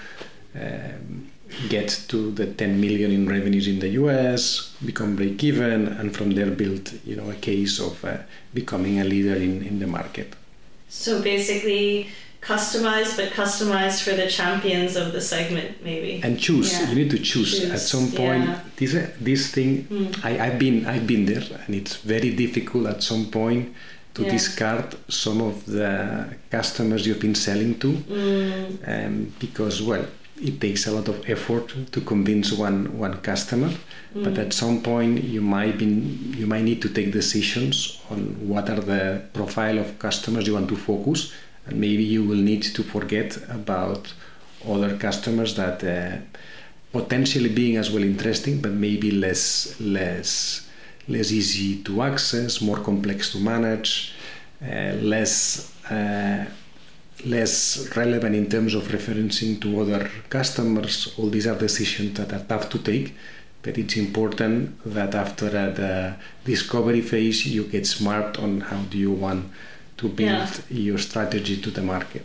um, 0.56 1.30
get 1.68 1.88
to 2.08 2.30
the 2.32 2.46
10 2.46 2.80
million 2.80 3.10
in 3.10 3.28
revenues 3.28 3.66
in 3.68 3.78
the 3.78 3.88
US, 3.90 4.74
become 4.84 5.16
break 5.16 5.42
even, 5.44 5.88
and 5.88 6.16
from 6.16 6.30
there 6.30 6.50
build 6.50 6.92
you 7.04 7.16
know 7.16 7.30
a 7.30 7.34
case 7.34 7.78
of 7.78 8.04
uh, 8.04 8.18
becoming 8.54 9.00
a 9.00 9.04
leader 9.04 9.36
in, 9.36 9.62
in 9.62 9.78
the 9.78 9.86
market. 9.86 10.34
So 10.90 11.22
basically, 11.22 12.08
customized, 12.40 13.16
but 13.16 13.30
customized 13.32 14.02
for 14.02 14.12
the 14.12 14.28
champions 14.28 14.96
of 14.96 15.12
the 15.12 15.20
segment, 15.20 15.82
maybe. 15.84 16.20
And 16.22 16.38
choose. 16.38 16.72
Yeah. 16.72 16.88
You 16.90 16.94
need 16.96 17.10
to 17.10 17.18
choose. 17.18 17.60
choose. 17.60 17.70
At 17.70 17.78
some 17.78 18.10
point, 18.10 18.44
yeah. 18.44 18.60
this 18.76 18.92
this 19.20 19.50
thing. 19.52 19.84
Mm. 19.84 20.24
I, 20.24 20.46
I've 20.46 20.58
been 20.58 20.86
I've 20.86 21.06
been 21.06 21.26
there, 21.26 21.44
and 21.66 21.74
it's 21.74 21.96
very 21.96 22.34
difficult 22.34 22.86
at 22.86 23.02
some 23.02 23.30
point 23.30 23.74
to 24.14 24.24
yeah. 24.24 24.30
discard 24.30 24.96
some 25.08 25.40
of 25.40 25.64
the 25.66 26.26
customers 26.50 27.06
you've 27.06 27.20
been 27.20 27.36
selling 27.36 27.78
to, 27.78 27.92
mm. 27.92 29.06
um, 29.06 29.32
because 29.38 29.80
well, 29.80 30.04
it 30.42 30.60
takes 30.60 30.86
a 30.86 30.92
lot 30.92 31.08
of 31.08 31.28
effort 31.28 31.74
to 31.92 32.00
convince 32.00 32.52
one 32.52 32.98
one 32.98 33.18
customer. 33.18 33.68
Mm. 34.14 34.24
But 34.24 34.38
at 34.38 34.52
some 34.52 34.80
point, 34.82 35.22
you 35.24 35.40
might 35.40 35.78
be 35.78 35.86
you 36.40 36.46
might 36.46 36.64
need 36.64 36.80
to 36.82 36.88
take 36.88 37.12
decisions 37.12 38.00
on 38.10 38.18
what 38.48 38.68
are 38.68 38.80
the 38.80 39.22
profile 39.32 39.78
of 39.78 39.98
customers 39.98 40.46
you 40.46 40.54
want 40.54 40.68
to 40.68 40.76
focus 40.76 41.32
and 41.66 41.80
maybe 41.80 42.02
you 42.02 42.24
will 42.24 42.36
need 42.36 42.62
to 42.62 42.82
forget 42.82 43.38
about 43.48 44.12
other 44.68 44.96
customers 44.96 45.54
that 45.56 45.82
uh, 45.84 46.18
potentially 46.92 47.48
being 47.48 47.76
as 47.76 47.90
well 47.90 48.02
interesting 48.02 48.60
but 48.60 48.72
maybe 48.72 49.10
less 49.10 49.80
less 49.80 50.68
less 51.08 51.32
easy 51.32 51.82
to 51.82 52.02
access 52.02 52.60
more 52.60 52.78
complex 52.78 53.32
to 53.32 53.38
manage 53.38 54.14
uh, 54.62 54.92
less 55.00 55.72
uh, 55.90 56.44
less 57.26 57.88
relevant 57.96 58.34
in 58.34 58.48
terms 58.48 58.74
of 58.74 58.84
referencing 58.88 59.60
to 59.60 59.80
other 59.80 60.10
customers 60.28 61.14
all 61.18 61.28
these 61.28 61.46
are 61.46 61.58
decisions 61.58 62.16
that 62.18 62.32
are 62.32 62.44
tough 62.48 62.68
to 62.68 62.78
take 62.78 63.14
but 63.62 63.76
it's 63.76 63.96
important 63.96 64.80
that 64.84 65.14
after 65.14 65.50
the 65.50 66.14
discovery 66.44 67.02
phase 67.02 67.46
you 67.46 67.64
get 67.64 67.86
smart 67.86 68.38
on 68.38 68.60
how 68.60 68.80
do 68.82 68.96
you 68.96 69.10
want 69.10 69.50
to 70.00 70.08
build 70.08 70.62
yeah. 70.70 70.78
your 70.86 70.98
strategy 70.98 71.60
to 71.60 71.70
the 71.70 71.82
market. 71.82 72.24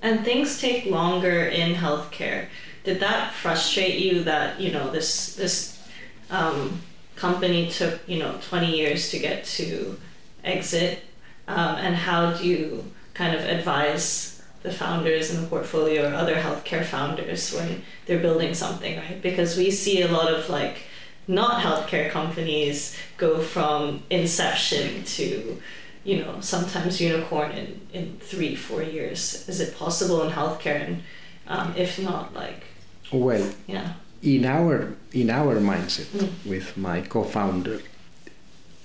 And 0.00 0.24
things 0.24 0.60
take 0.60 0.86
longer 0.86 1.46
in 1.46 1.74
healthcare. 1.74 2.46
Did 2.84 3.00
that 3.00 3.32
frustrate 3.32 3.98
you 3.98 4.22
that 4.24 4.60
you 4.60 4.70
know 4.70 4.90
this 4.90 5.34
this 5.34 5.82
um, 6.30 6.80
company 7.16 7.68
took 7.70 8.00
you 8.06 8.18
know 8.18 8.38
20 8.48 8.76
years 8.76 9.10
to 9.10 9.18
get 9.18 9.44
to 9.58 9.98
exit? 10.44 11.00
Um, 11.48 11.76
and 11.76 11.94
how 11.94 12.32
do 12.32 12.46
you 12.46 12.84
kind 13.14 13.34
of 13.34 13.44
advise 13.44 14.42
the 14.62 14.72
founders 14.72 15.32
in 15.32 15.42
the 15.42 15.48
portfolio 15.48 16.10
or 16.10 16.14
other 16.14 16.36
healthcare 16.36 16.84
founders 16.84 17.52
when 17.52 17.82
they're 18.06 18.18
building 18.18 18.54
something, 18.54 18.96
right? 18.98 19.20
Because 19.22 19.56
we 19.56 19.70
see 19.70 20.02
a 20.02 20.08
lot 20.08 20.32
of 20.32 20.48
like 20.48 20.82
not 21.26 21.62
healthcare 21.62 22.10
companies 22.10 22.96
go 23.16 23.40
from 23.40 24.02
inception 24.10 25.04
to 25.04 25.60
you 26.04 26.22
know, 26.22 26.40
sometimes 26.40 27.00
unicorn 27.00 27.50
in, 27.52 27.80
in 27.92 28.18
three, 28.18 28.54
four 28.54 28.82
years. 28.82 29.48
Is 29.48 29.60
it 29.60 29.76
possible 29.76 30.22
in 30.22 30.30
healthcare? 30.30 30.86
And 30.86 31.02
um, 31.48 31.74
if 31.76 31.98
not, 31.98 32.34
like, 32.34 32.64
well, 33.10 33.50
yeah. 33.66 33.94
In 34.22 34.44
our 34.44 34.94
in 35.12 35.28
our 35.30 35.56
mindset 35.56 36.06
mm. 36.06 36.30
with 36.46 36.76
my 36.76 37.02
co-founder, 37.02 37.80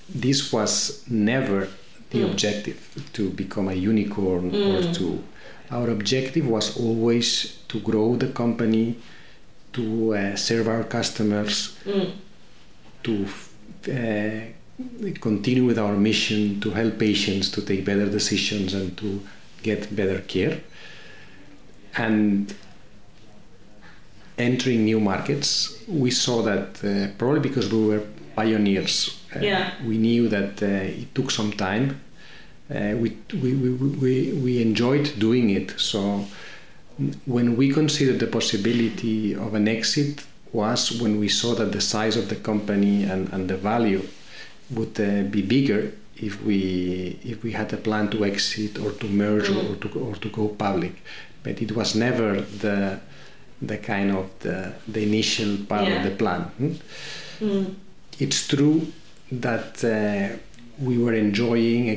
this 0.09 0.51
was 0.51 1.03
never 1.07 1.69
the 2.09 2.19
mm. 2.19 2.31
objective 2.31 3.09
to 3.13 3.29
become 3.29 3.67
a 3.69 3.73
unicorn 3.73 4.51
mm. 4.51 4.91
or 4.91 4.93
to. 4.93 5.23
Our 5.71 5.89
objective 5.89 6.47
was 6.47 6.77
always 6.79 7.59
to 7.67 7.79
grow 7.79 8.15
the 8.15 8.29
company, 8.29 8.97
to 9.73 10.15
uh, 10.15 10.35
serve 10.35 10.67
our 10.67 10.83
customers, 10.83 11.77
mm. 11.85 12.11
to 13.03 13.27
uh, 13.91 15.11
continue 15.19 15.65
with 15.65 15.77
our 15.77 15.93
mission 15.93 16.59
to 16.61 16.71
help 16.71 16.97
patients 16.97 17.49
to 17.51 17.61
take 17.61 17.85
better 17.85 18.09
decisions 18.09 18.73
and 18.73 18.97
to 18.97 19.21
get 19.61 19.95
better 19.95 20.19
care. 20.21 20.61
And 21.97 22.53
entering 24.37 24.85
new 24.85 24.99
markets, 24.99 25.83
we 25.87 26.11
saw 26.11 26.41
that 26.43 26.83
uh, 26.83 27.13
probably 27.17 27.41
because 27.41 27.71
we 27.71 27.85
were 27.87 28.03
pioneers, 28.35 29.18
yeah. 29.41 29.73
we 29.85 29.97
knew 29.97 30.27
that 30.29 30.61
uh, 30.61 30.65
it 30.65 31.13
took 31.15 31.31
some 31.31 31.51
time. 31.51 32.01
Uh, 32.69 32.95
we, 32.97 33.17
we, 33.33 33.53
we, 33.53 34.31
we, 34.33 34.61
enjoyed 34.61 35.11
doing 35.17 35.49
it. 35.49 35.73
So 35.79 36.25
when 37.25 37.57
we 37.57 37.73
considered 37.73 38.19
the 38.19 38.27
possibility 38.27 39.33
of 39.33 39.55
an 39.55 39.67
exit 39.67 40.23
was 40.53 40.91
when 41.01 41.19
we 41.19 41.29
saw 41.29 41.55
that 41.55 41.71
the 41.71 41.81
size 41.81 42.15
of 42.15 42.29
the 42.29 42.35
company 42.35 43.03
and, 43.03 43.31
and 43.33 43.49
the 43.49 43.57
value 43.57 44.03
would 44.71 44.99
uh, 44.99 45.23
be 45.23 45.41
bigger 45.41 45.91
if 46.17 46.43
we 46.43 47.17
if 47.23 47.43
we 47.43 47.51
had 47.51 47.71
a 47.73 47.77
plan 47.77 48.09
to 48.09 48.25
exit 48.25 48.77
or 48.79 48.91
to 48.91 49.07
merge 49.07 49.47
mm. 49.47 49.69
or 49.69 49.75
to 49.75 49.99
or 49.99 50.15
to 50.15 50.29
go 50.29 50.47
public 50.49 51.01
but 51.43 51.61
it 51.61 51.71
was 51.71 51.95
never 51.95 52.41
the 52.41 52.99
the 53.61 53.77
kind 53.77 54.11
of 54.11 54.29
the, 54.39 54.73
the 54.87 55.03
initial 55.03 55.57
part 55.65 55.87
yeah. 55.87 55.95
of 55.95 56.03
the 56.03 56.11
plan 56.11 56.41
hmm? 56.57 56.73
mm. 57.39 57.75
it's 58.19 58.47
true 58.47 58.87
that 59.31 59.83
uh, 59.83 60.35
we 60.79 60.97
were 60.97 61.13
enjoying 61.13 61.89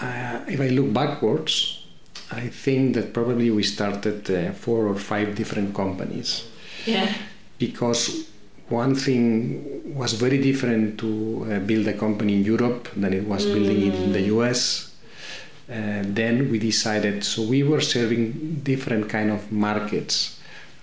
uh, 0.00 0.40
if 0.48 0.60
i 0.60 0.68
look 0.68 0.92
backwards 0.92 1.86
i 2.32 2.46
think 2.48 2.94
that 2.94 3.12
probably 3.12 3.50
we 3.50 3.62
started 3.62 4.30
uh, 4.30 4.52
four 4.52 4.86
or 4.86 4.94
five 4.94 5.34
different 5.34 5.74
companies 5.74 6.48
yeah 6.86 7.12
because 7.58 8.28
one 8.68 8.94
thing 8.94 9.94
was 9.94 10.12
very 10.12 10.38
different 10.38 10.98
to 10.98 11.46
uh, 11.50 11.58
build 11.60 11.86
a 11.88 11.94
company 11.94 12.34
in 12.34 12.44
Europe 12.44 12.88
than 12.96 13.12
it 13.14 13.26
was 13.26 13.46
mm. 13.46 13.54
building 13.54 13.86
it 13.86 13.94
in 13.94 14.12
the 14.12 14.18
mm. 14.18 14.36
US. 14.36 14.94
Uh, 15.70 16.02
then 16.04 16.50
we 16.50 16.58
decided, 16.58 17.24
so 17.24 17.42
we 17.42 17.62
were 17.62 17.80
serving 17.80 18.60
different 18.62 19.08
kind 19.08 19.30
of 19.30 19.50
markets. 19.50 20.37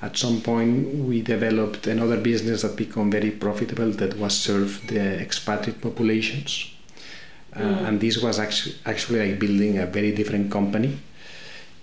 At 0.06 0.18
some 0.18 0.40
point, 0.42 1.08
we 1.10 1.24
developed 1.24 1.88
another 1.88 2.18
business 2.18 2.62
that 2.62 2.76
became 2.76 3.10
very 3.10 3.32
profitable 3.32 3.90
that 4.02 4.18
was 4.20 4.38
serve 4.38 4.86
the 4.88 5.20
expatriate 5.20 5.82
populations. 5.82 6.52
Uh, 7.52 7.62
mm. 7.62 7.88
And 7.88 8.00
this 8.00 8.22
was 8.22 8.38
actually, 8.38 8.76
actually 8.86 9.20
like 9.24 9.40
building 9.40 9.80
a 9.80 9.88
very 9.88 10.12
different 10.12 10.52
company. 10.52 10.92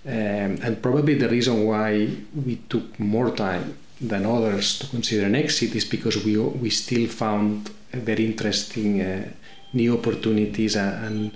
Um, 0.05 0.51
and 0.65 0.81
probably 0.81 1.15
the 1.15 1.27
reason 1.27 1.65
why 1.65 2.09
we 2.45 2.55
took 2.69 2.97
more 2.97 3.31
time 3.31 3.77
than 3.99 4.25
others 4.25 4.79
to 4.79 4.87
consider 4.87 5.25
an 5.25 5.35
exit 5.35 5.75
is 5.75 5.85
because 5.85 6.23
we, 6.23 6.37
we 6.37 6.69
still 6.69 7.07
found 7.09 7.71
very 7.91 8.25
interesting 8.25 9.01
uh, 9.01 9.29
new 9.73 9.97
opportunities 9.97 10.75
and 10.77 11.31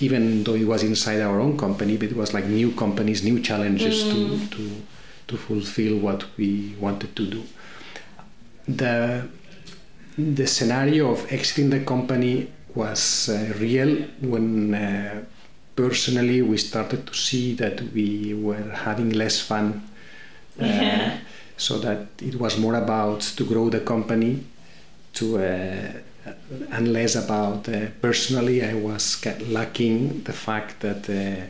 even 0.00 0.44
though 0.44 0.54
it 0.54 0.66
was 0.66 0.82
inside 0.82 1.20
our 1.20 1.40
own 1.40 1.56
company, 1.56 1.96
but 1.96 2.10
it 2.10 2.16
was 2.16 2.34
like 2.34 2.46
new 2.46 2.72
companies, 2.72 3.22
new 3.22 3.40
challenges 3.40 4.04
mm. 4.04 4.50
to, 4.50 4.56
to, 4.56 4.82
to 5.28 5.36
fulfill 5.36 5.98
what 5.98 6.24
we 6.36 6.76
wanted 6.80 7.14
to 7.16 7.26
do. 7.26 7.42
The, 8.66 9.28
the 10.16 10.46
scenario 10.46 11.10
of 11.10 11.30
exiting 11.32 11.70
the 11.70 11.80
company 11.80 12.50
was 12.74 13.28
uh, 13.28 13.54
real 13.58 14.02
when 14.20 14.74
uh, 14.74 15.24
personally 15.76 16.42
we 16.42 16.56
started 16.56 17.06
to 17.06 17.14
see 17.14 17.54
that 17.54 17.80
we 17.92 18.34
were 18.34 18.70
having 18.70 19.10
less 19.10 19.40
fun. 19.40 19.88
Uh, 20.60 20.64
yeah. 20.64 21.18
So 21.56 21.78
that 21.78 22.08
it 22.18 22.34
was 22.40 22.58
more 22.58 22.74
about 22.74 23.20
to 23.20 23.44
grow 23.44 23.70
the 23.70 23.80
company 23.80 24.44
to 25.14 25.38
uh, 25.38 25.92
and 26.70 26.92
less 26.92 27.14
about 27.14 27.68
uh, 27.68 27.86
personally 28.00 28.64
I 28.64 28.74
was 28.74 29.24
lacking 29.48 30.24
the 30.24 30.32
fact 30.32 30.80
that 30.80 31.08
uh, 31.08 31.46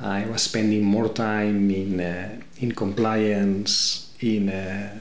I 0.00 0.26
was 0.26 0.42
spending 0.42 0.84
more 0.84 1.08
time 1.08 1.70
in 1.70 2.00
uh, 2.00 2.40
in 2.58 2.72
compliance 2.72 4.12
in 4.20 4.48
uh, 4.48 4.98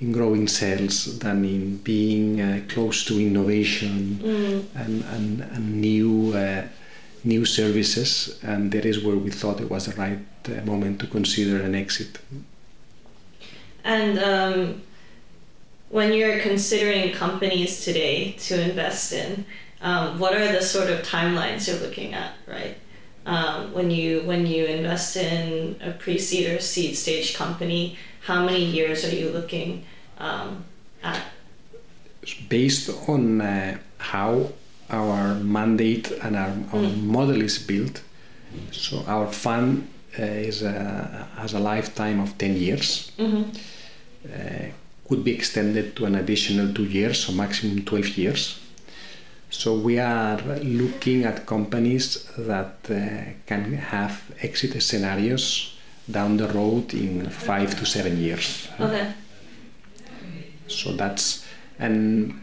in 0.00 0.12
growing 0.12 0.48
sales 0.48 1.18
than 1.18 1.44
in 1.44 1.78
being 1.78 2.40
uh, 2.40 2.60
close 2.68 3.04
to 3.06 3.20
innovation 3.20 4.18
mm. 4.22 4.64
and, 4.74 5.04
and, 5.04 5.40
and 5.40 5.80
new 5.80 6.32
uh, 6.34 6.62
new 7.24 7.44
services 7.44 8.38
and 8.42 8.72
that 8.72 8.84
is 8.84 9.02
where 9.02 9.16
we 9.16 9.30
thought 9.30 9.60
it 9.60 9.70
was 9.70 9.86
the 9.86 9.94
right 9.96 10.18
moment 10.66 11.00
to 11.00 11.06
consider 11.06 11.62
an 11.62 11.74
exit 11.74 12.18
and 13.82 14.18
um 14.18 14.82
when 15.94 16.12
you're 16.12 16.40
considering 16.40 17.12
companies 17.12 17.84
today 17.84 18.32
to 18.32 18.60
invest 18.60 19.12
in, 19.12 19.44
um, 19.80 20.18
what 20.18 20.34
are 20.34 20.50
the 20.50 20.60
sort 20.60 20.90
of 20.90 21.06
timelines 21.06 21.68
you're 21.68 21.78
looking 21.78 22.14
at, 22.14 22.32
right? 22.48 22.76
Um, 23.26 23.72
when 23.72 23.90
you 23.90 24.20
when 24.22 24.46
you 24.46 24.66
invest 24.66 25.16
in 25.16 25.76
a 25.80 25.92
pre-seed 25.92 26.46
or 26.50 26.60
seed 26.60 26.96
stage 26.96 27.34
company, 27.34 27.96
how 28.20 28.44
many 28.44 28.64
years 28.64 29.04
are 29.04 29.14
you 29.14 29.30
looking 29.30 29.84
um, 30.18 30.64
at? 31.02 31.22
Based 32.48 32.90
on 33.08 33.40
uh, 33.40 33.78
how 33.98 34.52
our 34.90 35.34
mandate 35.34 36.10
and 36.22 36.36
our, 36.36 36.50
our 36.72 36.84
mm. 36.84 37.02
model 37.02 37.40
is 37.40 37.58
built, 37.58 38.02
so 38.72 39.02
our 39.06 39.26
fund 39.32 39.88
uh, 40.18 40.22
is 40.22 40.62
a, 40.62 41.26
has 41.36 41.54
a 41.54 41.60
lifetime 41.60 42.20
of 42.20 42.36
ten 42.36 42.56
years. 42.56 43.10
Mm-hmm. 43.18 43.50
Uh, 44.32 44.68
could 45.08 45.24
be 45.24 45.34
extended 45.34 45.96
to 45.96 46.06
an 46.06 46.14
additional 46.14 46.72
two 46.72 46.84
years, 46.84 47.24
so 47.24 47.32
maximum 47.32 47.84
12 47.84 48.18
years. 48.18 48.60
So 49.54 49.74
we 49.74 49.98
are 49.98 50.40
looking 50.62 51.24
at 51.24 51.46
companies 51.46 52.24
that 52.36 52.74
uh, 52.90 53.32
can 53.46 53.72
have 53.74 54.22
exit 54.40 54.82
scenarios 54.82 55.76
down 56.10 56.36
the 56.36 56.48
road 56.48 56.92
in 56.94 57.30
five 57.30 57.78
to 57.78 57.86
seven 57.86 58.18
years. 58.18 58.68
Okay. 58.80 59.12
So 60.66 60.92
that's 60.92 61.46
and 61.78 62.40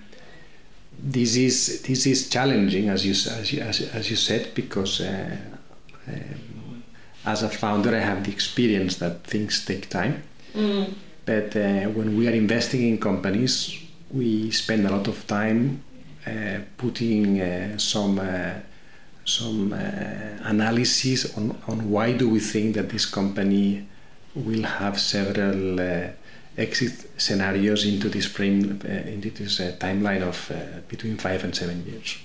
this 0.98 1.36
is 1.36 1.82
this 1.84 2.06
is 2.06 2.30
challenging 2.30 2.90
as 2.90 3.06
you 3.06 3.12
as 3.12 3.54
you, 3.54 3.62
as, 3.62 3.82
as 3.94 4.10
you 4.10 4.16
said 4.16 4.54
because 4.56 5.02
uh, 5.02 5.38
um, 6.08 6.84
as 7.26 7.44
a 7.44 7.50
founder 7.50 7.96
I 7.96 8.00
have 8.00 8.24
the 8.24 8.32
experience 8.32 8.98
that 8.98 9.24
things 9.24 9.66
take 9.66 9.90
time. 9.90 10.24
Mm 10.54 10.94
but 11.26 11.56
uh, 11.56 11.86
when 11.90 12.18
we 12.18 12.28
are 12.28 12.32
investing 12.32 12.88
in 12.88 12.98
companies, 12.98 13.78
we 14.12 14.52
spend 14.52 14.86
a 14.86 14.90
lot 14.90 15.08
of 15.08 15.26
time 15.28 15.84
putting 16.78 17.42
uh, 17.42 17.78
some 17.78 18.20
uh, 18.20 18.54
some 19.26 19.74
analysis 20.44 21.38
on, 21.38 21.56
on 21.68 21.90
why 21.90 22.12
do 22.12 22.28
we 22.28 22.40
think 22.40 22.76
that 22.76 22.90
this 22.90 23.06
company 23.06 23.88
will 24.36 24.64
have 24.64 25.00
several 25.00 25.80
exit 26.58 27.10
scenarios 27.18 27.86
into 27.86 28.10
this 28.10 28.26
frame 28.26 28.82
into 29.06 29.30
this 29.30 29.60
timeline 29.80 30.24
of 30.24 30.52
between 30.88 31.18
five 31.18 31.44
and 31.44 31.56
seven 31.56 31.86
years. 31.86 32.18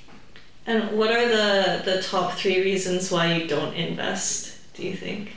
And 0.66 0.98
what 0.98 1.10
are 1.10 1.28
the 1.28 1.82
the 1.84 2.02
top 2.02 2.32
three 2.32 2.60
reasons 2.62 3.10
why 3.10 3.34
you 3.34 3.46
don't 3.46 3.74
invest? 3.74 4.74
Do 4.74 4.82
you 4.82 4.96
think? 4.96 5.30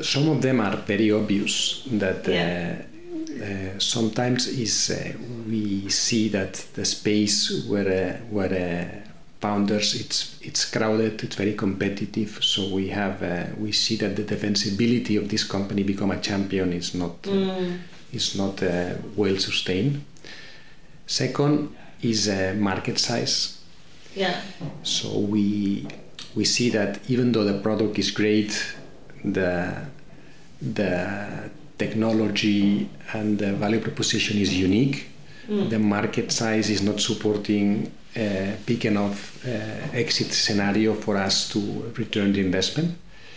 some 0.00 0.28
of 0.28 0.40
them 0.40 0.60
are 0.60 0.76
very 0.76 1.10
obvious 1.10 1.82
that 1.86 2.26
yeah. 2.26 2.78
uh, 2.80 2.82
uh, 3.40 3.78
sometimes 3.78 4.46
is 4.46 4.90
uh, 4.90 5.12
we 5.48 5.88
see 5.88 6.28
that 6.28 6.54
the 6.74 6.84
space 6.84 7.64
where 7.66 7.88
uh, 7.88 8.16
where 8.30 8.52
uh, 8.52 9.08
founders 9.40 9.94
it's 9.94 10.38
it's 10.42 10.70
crowded 10.70 11.22
it's 11.22 11.36
very 11.36 11.54
competitive. 11.54 12.38
So 12.42 12.68
we 12.68 12.88
have 12.88 13.22
uh, 13.22 13.46
we 13.58 13.72
see 13.72 13.96
that 13.96 14.16
the 14.16 14.24
defensibility 14.24 15.18
of 15.18 15.28
this 15.28 15.44
company 15.44 15.82
become 15.82 16.10
a 16.10 16.20
champion 16.20 16.72
is 16.72 16.94
not 16.94 17.22
mm. 17.22 17.78
is 18.12 18.36
not 18.36 18.62
well 19.16 19.36
sustained. 19.38 20.04
Second 21.06 21.74
is 22.02 22.28
market 22.56 22.98
size. 22.98 23.58
Yeah. 24.14 24.40
So 24.82 25.18
we 25.18 25.86
we 26.34 26.44
see 26.44 26.70
that 26.70 26.98
even 27.08 27.32
though 27.32 27.44
the 27.44 27.60
product 27.60 27.98
is 27.98 28.10
great 28.10 28.52
the 29.24 29.86
the 30.60 31.50
technology 31.78 32.88
and 33.12 33.38
the 33.38 33.52
value 33.54 33.80
proposition 33.80 34.38
is 34.38 34.54
unique. 34.54 35.06
Mm. 35.48 35.70
The 35.70 35.78
market 35.78 36.30
size 36.32 36.70
is 36.70 36.82
not 36.82 37.00
supporting 37.00 37.92
a 38.16 38.56
big 38.66 38.84
enough 38.84 39.44
uh, 39.46 39.48
exit 39.92 40.32
scenario 40.32 40.94
for 40.94 41.16
us 41.16 41.48
to 41.50 41.92
return 41.96 42.32
the 42.32 42.40
investment. 42.40 42.96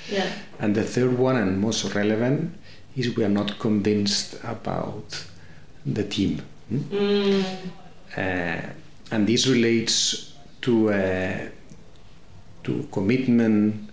Yeah. 0.10 0.30
And 0.60 0.76
the 0.76 0.84
third 0.84 1.17
one 1.17 1.38
and 1.38 1.60
most 1.60 1.95
relevant 1.95 2.54
is 2.95 3.15
we 3.15 3.24
are 3.24 3.30
not 3.30 3.60
convinced 3.60 4.38
about 4.43 5.26
the 5.86 6.04
team. 6.04 6.41
Hmm? 6.69 6.78
Mm. 6.78 7.43
Uh, 8.17 8.62
and 9.12 9.28
this 9.28 9.48
relates 9.48 10.34
to 10.62 10.89
uh, 10.89 11.50
to 12.63 12.88
commitment 12.91 13.89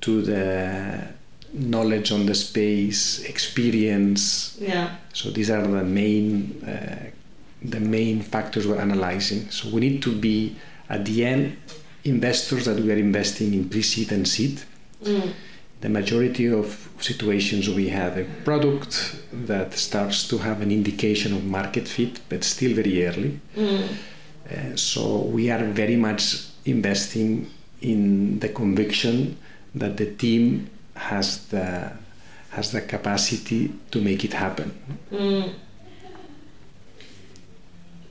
to 0.00 0.22
the 0.22 1.15
knowledge 1.56 2.12
on 2.12 2.26
the 2.26 2.34
space, 2.34 3.24
experience. 3.24 4.56
Yeah. 4.60 4.96
So 5.12 5.30
these 5.30 5.50
are 5.50 5.66
the 5.66 5.84
main 5.84 6.62
uh, 6.62 7.10
the 7.62 7.80
main 7.80 8.20
factors 8.22 8.66
we're 8.66 8.80
analyzing. 8.80 9.50
So 9.50 9.68
we 9.70 9.80
need 9.80 10.02
to 10.02 10.14
be 10.14 10.56
at 10.88 11.04
the 11.04 11.24
end 11.24 11.56
investors 12.04 12.66
that 12.66 12.78
we 12.78 12.92
are 12.92 12.96
investing 12.96 13.54
in 13.54 13.68
pre-seed 13.68 14.12
and 14.12 14.28
seed. 14.28 14.62
Mm. 15.02 15.32
The 15.80 15.88
majority 15.88 16.46
of 16.46 16.88
situations 17.00 17.68
we 17.68 17.88
have 17.88 18.16
a 18.16 18.24
product 18.44 19.16
that 19.32 19.74
starts 19.74 20.28
to 20.28 20.38
have 20.38 20.60
an 20.60 20.70
indication 20.70 21.34
of 21.34 21.44
market 21.44 21.88
fit, 21.88 22.20
but 22.28 22.44
still 22.44 22.74
very 22.74 23.06
early. 23.06 23.40
Mm. 23.56 23.88
Uh, 24.50 24.76
so 24.76 25.22
we 25.22 25.50
are 25.50 25.64
very 25.64 25.96
much 25.96 26.46
investing 26.64 27.50
in 27.80 28.38
the 28.38 28.48
conviction 28.48 29.36
that 29.74 29.96
the 29.96 30.06
team 30.06 30.70
has 30.96 31.46
the 31.48 31.92
has 32.50 32.72
the 32.72 32.80
capacity 32.80 33.70
to 33.90 34.00
make 34.00 34.24
it 34.24 34.32
happen. 34.32 34.72
Mm. 35.12 35.52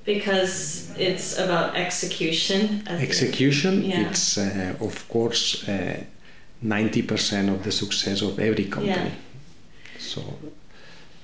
Because 0.05 0.93
it's 0.97 1.39
about 1.39 1.75
execution. 1.75 2.83
Execution. 2.87 3.83
Yeah. 3.83 4.09
It's 4.09 4.37
uh, 4.37 4.75
of 4.79 5.07
course 5.09 5.67
uh, 5.67 6.03
ninety 6.61 7.01
uh, 7.01 7.07
percent 7.07 7.49
of 7.49 7.63
the 7.63 7.71
success 7.71 8.21
of 8.21 8.39
every 8.39 8.65
company. 8.65 8.91
Yeah. 8.91 9.97
So, 9.97 10.21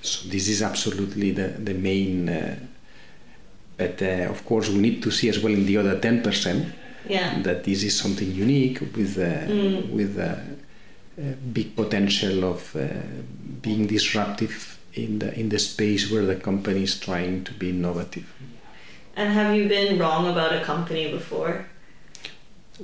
so 0.00 0.28
this 0.28 0.48
is 0.48 0.62
absolutely 0.62 1.30
the 1.30 1.48
the 1.48 1.74
main. 1.74 2.28
Uh, 2.28 2.56
but 3.76 4.02
uh, 4.02 4.30
of 4.30 4.44
course, 4.44 4.68
we 4.68 4.78
need 4.78 5.02
to 5.02 5.10
see 5.10 5.28
as 5.28 5.38
well 5.40 5.52
in 5.52 5.64
the 5.64 5.76
other 5.76 5.98
ten 6.00 6.22
percent. 6.22 6.66
Yeah. 7.08 7.40
That 7.42 7.64
this 7.64 7.82
is 7.82 7.96
something 7.96 8.30
unique 8.32 8.80
with 8.80 9.16
uh, 9.18 9.46
mm. 9.46 9.90
with 9.90 10.18
big 11.52 11.76
potential 11.76 12.44
of 12.44 12.74
uh, 12.74 12.88
being 13.60 13.86
disruptive 13.86 14.78
in 14.94 15.18
the 15.18 15.38
in 15.38 15.48
the 15.48 15.58
space 15.58 16.10
where 16.10 16.24
the 16.24 16.36
company 16.36 16.82
is 16.82 16.98
trying 16.98 17.44
to 17.44 17.52
be 17.54 17.70
innovative. 17.70 18.26
And 19.16 19.32
have 19.32 19.54
you 19.54 19.68
been 19.68 19.98
wrong 19.98 20.26
about 20.28 20.52
a 20.54 20.62
company 20.64 21.10
before? 21.10 21.66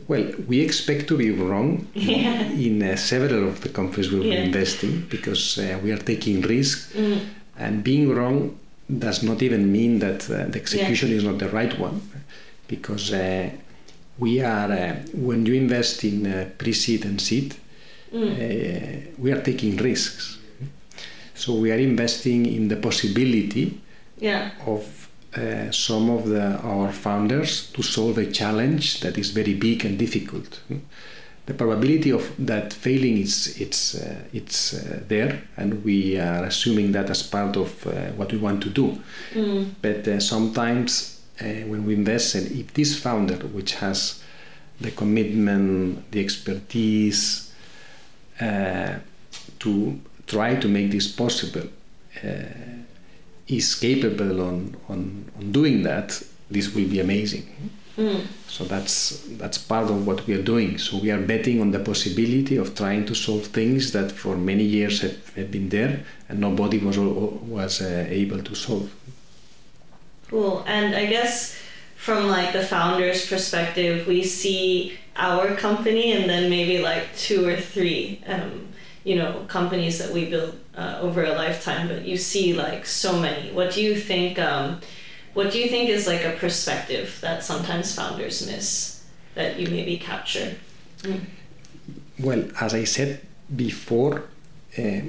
Well, 0.07 0.33
we 0.47 0.61
expect 0.61 1.09
to 1.09 1.17
be 1.17 1.31
wrong 1.31 1.87
yeah. 1.95 2.43
in 2.43 2.83
uh, 2.83 2.97
several 2.97 3.49
of 3.49 3.63
the 3.63 3.71
companies 3.71 4.13
we 4.13 4.31
yeah. 4.31 4.43
investing 4.43 5.07
because 5.09 5.59
uh, 5.59 5.79
we 5.83 5.91
are 5.91 5.99
taking 5.99 6.43
risk, 6.43 6.93
mm. 6.93 7.21
and 7.57 7.83
being 7.83 8.15
wrong 8.15 8.59
does 8.99 9.23
not 9.23 9.43
even 9.43 9.73
mean 9.73 9.99
that 9.99 10.31
uh, 10.31 10.45
the 10.45 10.59
execution 10.59 11.11
yeah. 11.11 11.17
is 11.17 11.25
not 11.25 11.39
the 11.39 11.49
right 11.49 11.79
one, 11.79 12.01
because 12.69 13.13
uh, 13.13 13.51
we 14.19 14.41
are 14.43 14.71
uh, 14.71 14.97
when 15.15 15.47
you 15.47 15.55
invest 15.55 16.05
in 16.05 16.27
uh, 16.27 16.49
pre-seed 16.59 17.05
and 17.05 17.21
seed, 17.21 17.57
mm. 18.13 19.19
we 19.19 19.33
are 19.33 19.43
taking 19.43 19.77
risks. 19.77 20.39
So 21.35 21.55
we 21.55 21.71
are 21.71 21.79
investing 21.79 22.47
in 22.47 22.69
the 22.69 22.77
possibility 22.77 23.81
yeah. 24.19 24.51
of 24.67 25.09
uh, 25.37 25.71
some 25.71 26.11
of 26.11 26.29
the, 26.29 26.59
our 26.63 26.91
founders 26.91 27.71
to 27.73 27.83
solve 27.83 28.19
a 28.19 28.31
challenge 28.31 29.01
that 29.01 29.17
is 29.19 29.31
very 29.31 29.55
big 29.55 29.85
and 29.85 29.99
difficult. 29.99 30.61
The 31.47 31.55
probability 31.55 32.11
of 32.11 32.31
that 32.47 32.73
failing 32.73 33.19
is 33.19 33.59
it's 33.59 33.95
uh, 33.95 34.17
it's 34.35 34.75
uh, 34.75 35.01
there, 35.09 35.43
and 35.57 35.83
we 35.83 36.19
are 36.19 36.45
assuming 36.45 36.93
that 36.93 37.09
as 37.09 37.23
part 37.23 37.57
of 37.57 37.87
uh, 37.87 38.11
what 38.17 38.33
we 38.33 38.39
want 38.39 38.63
to 38.65 38.69
do. 38.69 38.99
Mm. 39.33 39.71
But 39.81 40.07
uh, 40.09 40.21
sometimes 40.21 41.21
uh, 41.41 41.45
when 41.45 41.87
we 41.87 41.95
invest, 41.95 42.35
and 42.35 42.51
if 42.53 42.75
this 42.75 42.99
founder, 42.99 43.37
which 43.37 43.77
has 43.77 44.23
the 44.81 44.91
commitment, 44.91 46.11
the 46.11 46.21
expertise 46.21 47.48
to 48.39 50.01
try 50.27 50.55
to 50.57 50.69
make 50.69 50.91
this 50.91 51.09
possible, 51.09 51.69
is 53.49 53.75
capable 53.75 54.43
on, 54.43 54.77
on, 54.89 55.25
on 55.39 55.53
doing 55.53 55.83
that, 55.83 56.23
this 56.51 56.75
will 56.75 56.89
be 56.89 57.01
amazing. 57.01 57.47
Mm. 57.97 58.27
So 58.47 58.65
that's 58.65 59.27
that's 59.39 59.59
part 59.59 59.91
of 59.91 60.07
what 60.07 60.25
we 60.27 60.35
are 60.35 60.43
doing. 60.43 60.79
So 60.79 60.99
we 60.99 61.11
are 61.11 61.21
betting 61.21 61.61
on 61.61 61.73
the 61.73 61.81
possibility 61.81 62.57
of 62.57 62.77
trying 62.77 63.05
to 63.07 63.15
solve 63.15 63.47
things 63.47 63.91
that 63.93 64.13
for 64.13 64.37
many 64.37 64.63
years 64.63 65.01
have, 65.01 65.35
have 65.35 65.51
been 65.51 65.69
there 65.69 66.05
and 66.29 66.39
nobody 66.39 66.79
was 66.79 66.97
was 66.97 67.83
uh, 67.83 68.07
able 68.09 68.41
to 68.43 68.55
solve. 68.55 68.95
Cool. 70.29 70.63
And 70.67 70.95
I 70.95 71.07
guess 71.07 71.59
from 71.99 72.29
like 72.29 72.53
the 72.53 72.63
founder's 72.63 73.27
perspective, 73.27 74.07
we 74.07 74.23
see 74.23 74.97
our 75.17 75.55
company 75.57 76.13
and 76.13 76.31
then 76.31 76.49
maybe 76.49 76.79
like 76.79 77.05
two 77.17 77.47
or 77.47 77.57
three, 77.57 78.23
um, 78.27 78.69
you 79.03 79.17
know, 79.17 79.45
companies 79.49 79.99
that 79.99 80.13
we 80.13 80.31
build 80.31 80.57
uh, 80.77 81.01
over 81.03 81.25
a 81.25 81.33
lifetime. 81.33 81.89
But 81.89 82.05
you 82.05 82.17
see 82.17 82.55
like 82.55 82.87
so 82.87 83.19
many. 83.19 83.51
What 83.53 83.73
do 83.73 83.83
you 83.83 83.97
think? 83.97 84.39
Um, 84.39 84.81
what 85.35 85.51
do 85.51 85.59
you 85.59 85.69
think 85.69 85.91
is 85.91 86.07
like 86.07 86.25
a 86.25 86.37
perspective 86.37 87.19
that 87.21 87.43
sometimes 87.43 87.95
founders 87.95 88.47
miss 88.47 89.05
that 89.35 89.59
you 89.59 89.67
maybe 89.67 89.99
capture? 89.99 90.55
Mm. 91.03 91.25
Well, 92.21 92.45
as 92.61 92.75
I 92.75 92.85
said 92.85 93.21
before, 93.55 94.23
uh, 94.79 95.01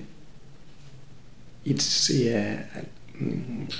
it's 1.66 2.10
uh, 2.10 2.64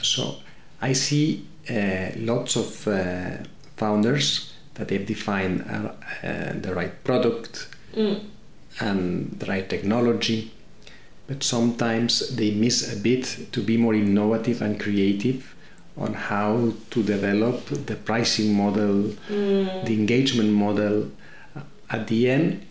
so 0.04 0.36
I 0.80 0.94
see 0.94 1.49
uh, 1.70 2.12
lots 2.18 2.56
of 2.56 2.88
uh, 2.88 3.38
founders 3.78 4.54
that 4.76 4.88
they've 4.88 5.06
defined 5.06 5.62
uh, 5.70 5.92
uh, 6.26 6.54
the 6.54 6.74
right 6.74 7.04
product 7.04 7.68
mm. 7.94 8.24
and 8.80 9.40
the 9.40 9.46
right 9.46 9.70
technology, 9.70 10.52
but 11.28 11.44
sometimes 11.44 12.36
they 12.36 12.52
miss 12.52 12.94
a 12.94 12.98
bit 12.98 13.48
to 13.52 13.62
be 13.62 13.78
more 13.78 13.94
innovative 13.94 14.62
and 14.62 14.80
creative 14.80 15.56
on 15.98 16.14
how 16.14 16.72
to 16.90 17.04
develop 17.04 17.66
the 17.66 17.96
pricing 17.96 18.54
model, 18.54 19.14
mm. 19.30 19.86
the 19.86 19.94
engagement 19.94 20.52
model. 20.52 21.12
At 21.90 22.08
the 22.08 22.30
end, 22.30 22.66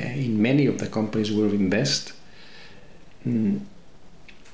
uh, 0.00 0.04
in 0.04 0.40
many 0.42 0.66
of 0.66 0.78
the 0.78 0.86
companies 0.86 1.32
where 1.32 1.48
we 1.48 1.56
invest, 1.56 2.12
mm, 3.26 3.60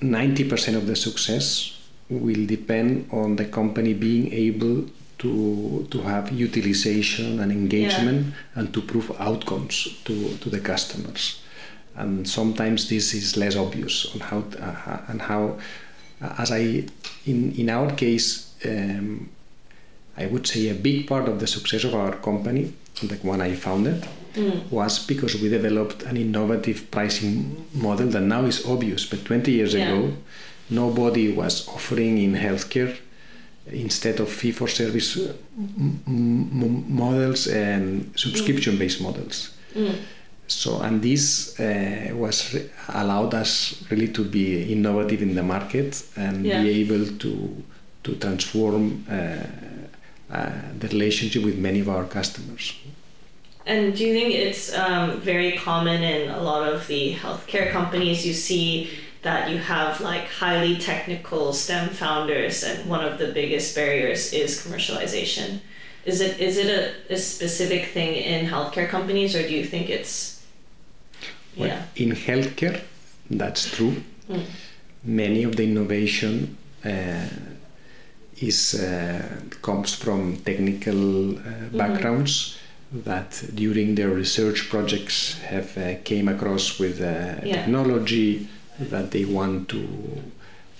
90% 0.00 0.76
of 0.76 0.86
the 0.86 0.94
success 0.94 1.73
will 2.18 2.46
depend 2.46 3.08
on 3.12 3.36
the 3.36 3.44
company 3.44 3.94
being 3.94 4.32
able 4.32 4.86
to, 5.18 5.86
to 5.90 6.00
have 6.02 6.32
utilization 6.32 7.40
and 7.40 7.52
engagement 7.52 8.26
yeah. 8.26 8.60
and 8.60 8.74
to 8.74 8.80
prove 8.80 9.10
outcomes 9.20 10.00
to, 10.04 10.36
to 10.38 10.50
the 10.50 10.60
customers. 10.60 11.40
And 11.96 12.28
sometimes 12.28 12.88
this 12.88 13.14
is 13.14 13.36
less 13.36 13.56
obvious 13.56 14.12
on 14.14 14.20
how 14.20 14.44
uh, 14.60 15.02
and 15.08 15.22
how 15.22 15.58
as 16.38 16.50
I, 16.50 16.84
in, 17.26 17.52
in 17.52 17.70
our 17.70 17.90
case, 17.92 18.54
um, 18.64 19.28
I 20.16 20.26
would 20.26 20.46
say 20.46 20.68
a 20.68 20.74
big 20.74 21.06
part 21.06 21.28
of 21.28 21.40
the 21.40 21.46
success 21.46 21.84
of 21.84 21.94
our 21.94 22.12
company, 22.16 22.72
the 23.02 23.16
one 23.16 23.40
I 23.40 23.54
founded, 23.54 24.06
mm. 24.34 24.70
was 24.70 25.04
because 25.04 25.34
we 25.40 25.48
developed 25.48 26.02
an 26.04 26.16
innovative 26.16 26.90
pricing 26.90 27.66
model 27.74 28.08
that 28.08 28.20
now 28.20 28.44
is 28.44 28.64
obvious. 28.66 29.06
But 29.06 29.24
20 29.24 29.50
years 29.50 29.74
yeah. 29.74 29.88
ago, 29.88 30.14
nobody 30.70 31.32
was 31.32 31.68
offering 31.68 32.18
in 32.18 32.34
healthcare 32.34 32.96
instead 33.66 34.20
of 34.20 34.28
fee 34.28 34.52
for 34.52 34.68
service 34.68 35.16
m- 35.56 36.84
models 36.88 37.46
and 37.46 38.12
subscription 38.16 38.78
based 38.78 39.00
models. 39.00 39.56
Mm. 39.74 39.96
So, 40.46 40.80
and 40.80 41.00
this 41.00 41.58
uh, 41.58 42.10
was 42.14 42.54
allowed 42.88 43.32
us 43.32 43.82
really 43.90 44.08
to 44.08 44.24
be 44.24 44.70
innovative 44.70 45.22
in 45.22 45.34
the 45.34 45.42
market 45.42 46.04
and 46.16 46.44
yeah. 46.44 46.62
be 46.62 46.68
able 46.82 47.06
to 47.18 47.62
to 48.02 48.14
transform 48.16 49.06
uh, 49.10 49.36
uh, 50.30 50.50
the 50.78 50.88
relationship 50.88 51.42
with 51.42 51.56
many 51.58 51.80
of 51.80 51.88
our 51.88 52.04
customers. 52.04 52.74
And 53.66 53.96
do 53.96 54.04
you 54.04 54.12
think 54.12 54.34
it's 54.34 54.76
um, 54.76 55.20
very 55.20 55.52
common 55.52 56.02
in 56.02 56.28
a 56.28 56.42
lot 56.42 56.70
of 56.70 56.86
the 56.86 57.14
healthcare 57.14 57.70
companies? 57.70 58.26
You 58.26 58.34
see 58.34 58.90
that 59.24 59.50
you 59.50 59.58
have 59.58 60.00
like 60.00 60.26
highly 60.28 60.76
technical 60.76 61.52
STEM 61.52 61.88
founders, 61.88 62.62
and 62.62 62.88
one 62.88 63.04
of 63.04 63.18
the 63.18 63.28
biggest 63.32 63.74
barriers 63.74 64.32
is 64.32 64.60
commercialization. 64.64 65.60
Is 66.04 66.20
it 66.20 66.38
is 66.38 66.56
it 66.58 66.68
a, 66.68 67.14
a 67.14 67.16
specific 67.16 67.86
thing 67.86 68.14
in 68.14 68.46
healthcare 68.46 68.88
companies, 68.88 69.34
or 69.34 69.42
do 69.42 69.54
you 69.54 69.64
think 69.64 69.90
it's 69.90 70.44
well, 71.56 71.68
yeah. 71.68 71.82
in 71.96 72.10
healthcare, 72.12 72.80
that's 73.30 73.74
true. 73.74 74.02
Mm. 74.28 74.44
Many 75.04 75.44
of 75.44 75.56
the 75.56 75.64
innovation 75.64 76.56
uh, 76.84 77.28
is 78.36 78.74
uh, 78.74 79.22
comes 79.62 79.94
from 79.94 80.36
technical 80.38 81.38
uh, 81.38 81.40
mm-hmm. 81.40 81.78
backgrounds 81.78 82.58
that 82.92 83.42
during 83.54 83.94
their 83.94 84.10
research 84.10 84.68
projects 84.68 85.38
have 85.40 85.76
uh, 85.78 85.94
came 86.04 86.28
across 86.28 86.78
with 86.78 87.00
uh, 87.00 87.04
yeah. 87.42 87.56
technology 87.56 88.48
that 88.78 89.10
they 89.10 89.24
want 89.24 89.68
to 89.68 90.22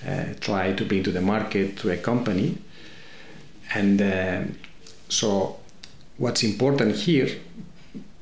uh, 0.07 0.25
try 0.41 0.73
to 0.73 0.85
bring 0.85 1.03
to 1.03 1.13
the 1.13 1.21
market 1.21 1.77
to 1.79 1.91
a 1.91 1.97
company, 1.97 2.59
and 3.75 4.57
so 5.09 5.59
what's 6.19 6.43
important 6.43 6.95
here 6.97 7.29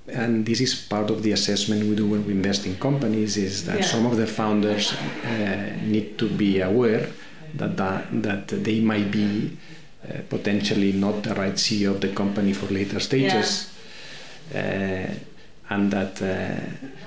and 0.08 0.44
this 0.46 0.60
is 0.60 0.74
part 0.74 1.10
of 1.10 1.22
the 1.22 1.32
assessment 1.32 1.84
we 1.84 1.94
do 1.94 2.06
when 2.06 2.26
we 2.26 2.32
invest 2.32 2.66
in 2.66 2.76
companies 2.76 3.36
is 3.36 3.64
that 3.66 3.80
yeah. 3.80 3.84
some 3.84 4.04
of 4.06 4.16
the 4.16 4.26
founders 4.26 4.92
uh, 4.92 5.76
need 5.82 6.18
to 6.18 6.28
be 6.28 6.60
aware 6.60 7.08
that 7.54 7.76
that, 7.76 8.22
that 8.22 8.48
they 8.48 8.80
might 8.80 9.10
be 9.10 9.56
uh, 10.08 10.18
potentially 10.28 10.92
not 10.92 11.22
the 11.22 11.34
right 11.34 11.54
CEO 11.54 11.90
of 11.92 12.00
the 12.00 12.08
company 12.08 12.52
for 12.52 12.66
later 12.66 13.00
stages 13.00 13.72
yeah. 14.52 15.14
And 15.72 15.90
that 15.96 16.14
uh, 16.22 16.60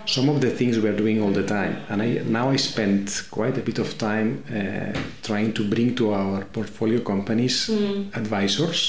some 0.05 0.27
of 0.33 0.37
the 0.45 0.51
things 0.59 0.73
we're 0.83 0.99
doing 1.03 1.17
all 1.23 1.33
the 1.41 1.47
time 1.57 1.73
and 1.89 2.01
I 2.01 2.09
now 2.39 2.45
I 2.55 2.57
spend 2.57 3.03
quite 3.37 3.57
a 3.57 3.63
bit 3.69 3.79
of 3.79 3.89
time 3.97 4.29
uh, 4.59 4.91
trying 5.27 5.51
to 5.57 5.63
bring 5.73 5.89
to 5.99 6.05
our 6.13 6.45
portfolio 6.57 6.99
companies 7.13 7.55
mm. 7.69 8.15
advisors 8.21 8.79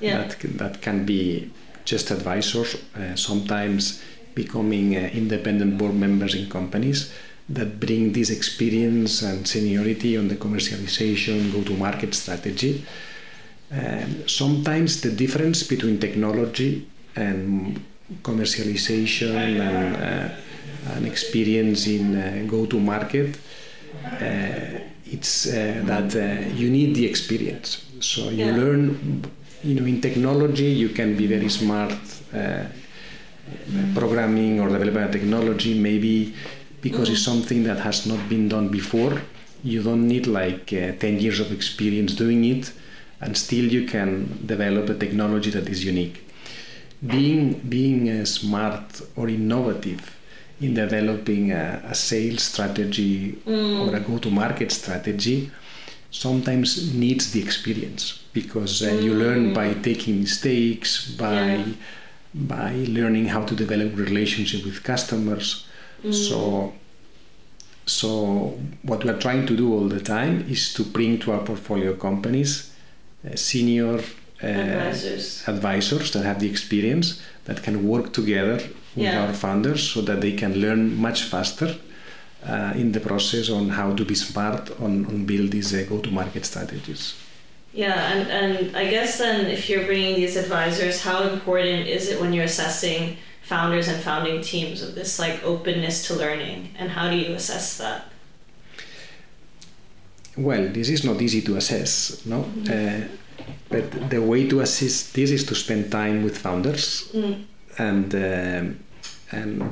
yeah. 0.00 0.18
that 0.18 0.30
that 0.62 0.74
can 0.86 1.04
be 1.04 1.50
just 1.88 2.10
advisors, 2.10 2.76
uh, 2.94 3.16
sometimes 3.16 4.02
becoming 4.34 4.94
uh, 4.94 5.10
independent 5.22 5.78
board 5.78 5.94
members 5.94 6.34
in 6.34 6.48
companies 6.48 7.12
that 7.48 7.80
bring 7.80 8.12
this 8.12 8.28
experience 8.28 9.22
and 9.22 9.48
seniority 9.48 10.18
on 10.18 10.28
the 10.28 10.36
commercialization, 10.36 11.50
go 11.50 11.62
to 11.64 11.72
market 11.72 12.14
strategy. 12.14 12.84
Um, 13.72 14.28
sometimes 14.28 15.00
the 15.00 15.10
difference 15.10 15.62
between 15.62 15.98
technology 15.98 16.86
and 17.16 17.82
commercialization 18.22 19.34
and, 19.34 19.96
uh, 19.96 20.94
and 20.94 21.06
experience 21.06 21.86
in 21.86 22.16
uh, 22.16 22.44
go 22.46 22.66
to 22.66 22.80
market 22.80 23.38
uh, 24.04 24.80
it's 25.10 25.46
uh, 25.46 25.82
that 25.84 26.14
uh, 26.14 26.54
you 26.54 26.70
need 26.70 26.94
the 26.94 27.06
experience. 27.06 27.84
So 28.00 28.30
you 28.30 28.46
yeah. 28.46 28.56
learn 28.56 29.24
you 29.62 29.74
know 29.74 29.86
in 29.86 30.00
technology 30.00 30.66
you 30.66 30.90
can 30.90 31.16
be 31.16 31.26
very 31.26 31.48
smart 31.48 31.92
uh, 32.34 32.64
programming 33.94 34.60
or 34.60 34.68
developing 34.68 35.02
a 35.02 35.10
technology 35.10 35.74
maybe 35.78 36.34
because 36.80 37.10
it's 37.10 37.24
something 37.24 37.64
that 37.64 37.80
has 37.80 38.06
not 38.06 38.28
been 38.28 38.48
done 38.48 38.68
before. 38.68 39.20
You 39.64 39.82
don't 39.82 40.06
need 40.06 40.26
like 40.26 40.72
uh, 40.72 40.92
10 40.92 41.18
years 41.18 41.40
of 41.40 41.50
experience 41.50 42.14
doing 42.14 42.44
it 42.44 42.72
and 43.20 43.36
still 43.36 43.64
you 43.64 43.86
can 43.86 44.46
develop 44.46 44.88
a 44.90 44.94
technology 44.94 45.50
that 45.50 45.68
is 45.68 45.84
unique 45.84 46.27
being 47.06 47.60
being 47.68 48.08
uh, 48.08 48.24
smart 48.24 49.02
or 49.16 49.28
innovative 49.28 50.16
in 50.60 50.74
developing 50.74 51.52
a, 51.52 51.80
a 51.84 51.94
sales 51.94 52.42
strategy 52.42 53.32
mm. 53.46 53.86
or 53.86 53.94
a 53.94 54.00
go 54.00 54.18
to 54.18 54.30
market 54.30 54.72
strategy 54.72 55.50
sometimes 56.10 56.94
needs 56.94 57.32
the 57.32 57.40
experience 57.40 58.24
because 58.32 58.82
uh, 58.82 58.90
you 58.90 59.14
learn 59.14 59.52
by 59.54 59.68
mm. 59.68 59.82
taking 59.84 60.20
mistakes 60.20 61.10
by 61.12 61.56
yeah. 61.56 61.64
by 62.34 62.72
learning 62.88 63.26
how 63.26 63.44
to 63.44 63.54
develop 63.54 63.96
relationship 63.96 64.64
with 64.64 64.82
customers 64.82 65.66
mm. 66.02 66.12
so 66.12 66.72
so 67.86 68.58
what 68.82 69.04
we 69.04 69.10
are 69.10 69.18
trying 69.18 69.46
to 69.46 69.56
do 69.56 69.72
all 69.72 69.88
the 69.88 70.00
time 70.00 70.44
is 70.48 70.74
to 70.74 70.82
bring 70.82 71.18
to 71.18 71.32
our 71.32 71.40
portfolio 71.40 71.94
companies 71.94 72.72
uh, 73.24 73.36
senior 73.36 74.00
Advisors. 74.42 75.42
advisors 75.48 76.10
that 76.12 76.24
have 76.24 76.38
the 76.38 76.48
experience 76.48 77.20
that 77.44 77.62
can 77.62 77.88
work 77.88 78.12
together 78.12 78.54
with 78.94 79.04
Yeah. 79.06 79.26
our 79.26 79.32
founders 79.32 79.82
so 79.92 80.00
that 80.02 80.20
they 80.20 80.32
can 80.32 80.54
learn 80.60 80.96
much 80.96 81.22
faster 81.24 81.74
uh, 82.46 82.72
in 82.76 82.92
the 82.92 83.00
process 83.00 83.50
on 83.50 83.70
how 83.70 83.94
to 83.94 84.04
be 84.04 84.14
smart 84.14 84.70
on, 84.80 85.06
on 85.06 85.24
build 85.26 85.50
these 85.50 85.74
uh, 85.74 85.84
go-to-market 85.88 86.44
strategies. 86.44 87.14
Yeah, 87.74 88.12
and, 88.12 88.30
and 88.30 88.76
I 88.76 88.88
guess 88.90 89.18
then 89.18 89.46
if 89.46 89.68
you're 89.68 89.84
bringing 89.86 90.14
these 90.16 90.36
advisors, 90.36 91.02
how 91.02 91.22
important 91.28 91.86
is 91.86 92.08
it 92.08 92.20
when 92.20 92.32
you're 92.32 92.44
assessing 92.44 93.16
founders 93.42 93.88
and 93.88 94.00
founding 94.02 94.40
teams 94.42 94.82
of 94.82 94.94
this 94.94 95.18
like 95.18 95.42
openness 95.44 96.06
to 96.06 96.14
learning, 96.14 96.74
and 96.78 96.90
how 96.90 97.10
do 97.10 97.16
you 97.16 97.34
assess 97.34 97.76
that? 97.78 98.04
Well, 100.36 100.68
this 100.68 100.88
is 100.88 101.04
not 101.04 101.20
easy 101.20 101.42
to 101.42 101.56
assess, 101.56 102.24
no? 102.24 102.40
Uh, 102.70 103.00
but 103.70 104.10
the 104.10 104.20
way 104.22 104.48
to 104.48 104.60
assist 104.60 105.14
this 105.14 105.30
is 105.30 105.44
to 105.44 105.54
spend 105.54 105.90
time 105.90 106.22
with 106.24 106.36
founders 106.38 107.10
Mm. 107.14 107.34
and 107.78 108.14
um, 108.14 108.76
and 109.30 109.62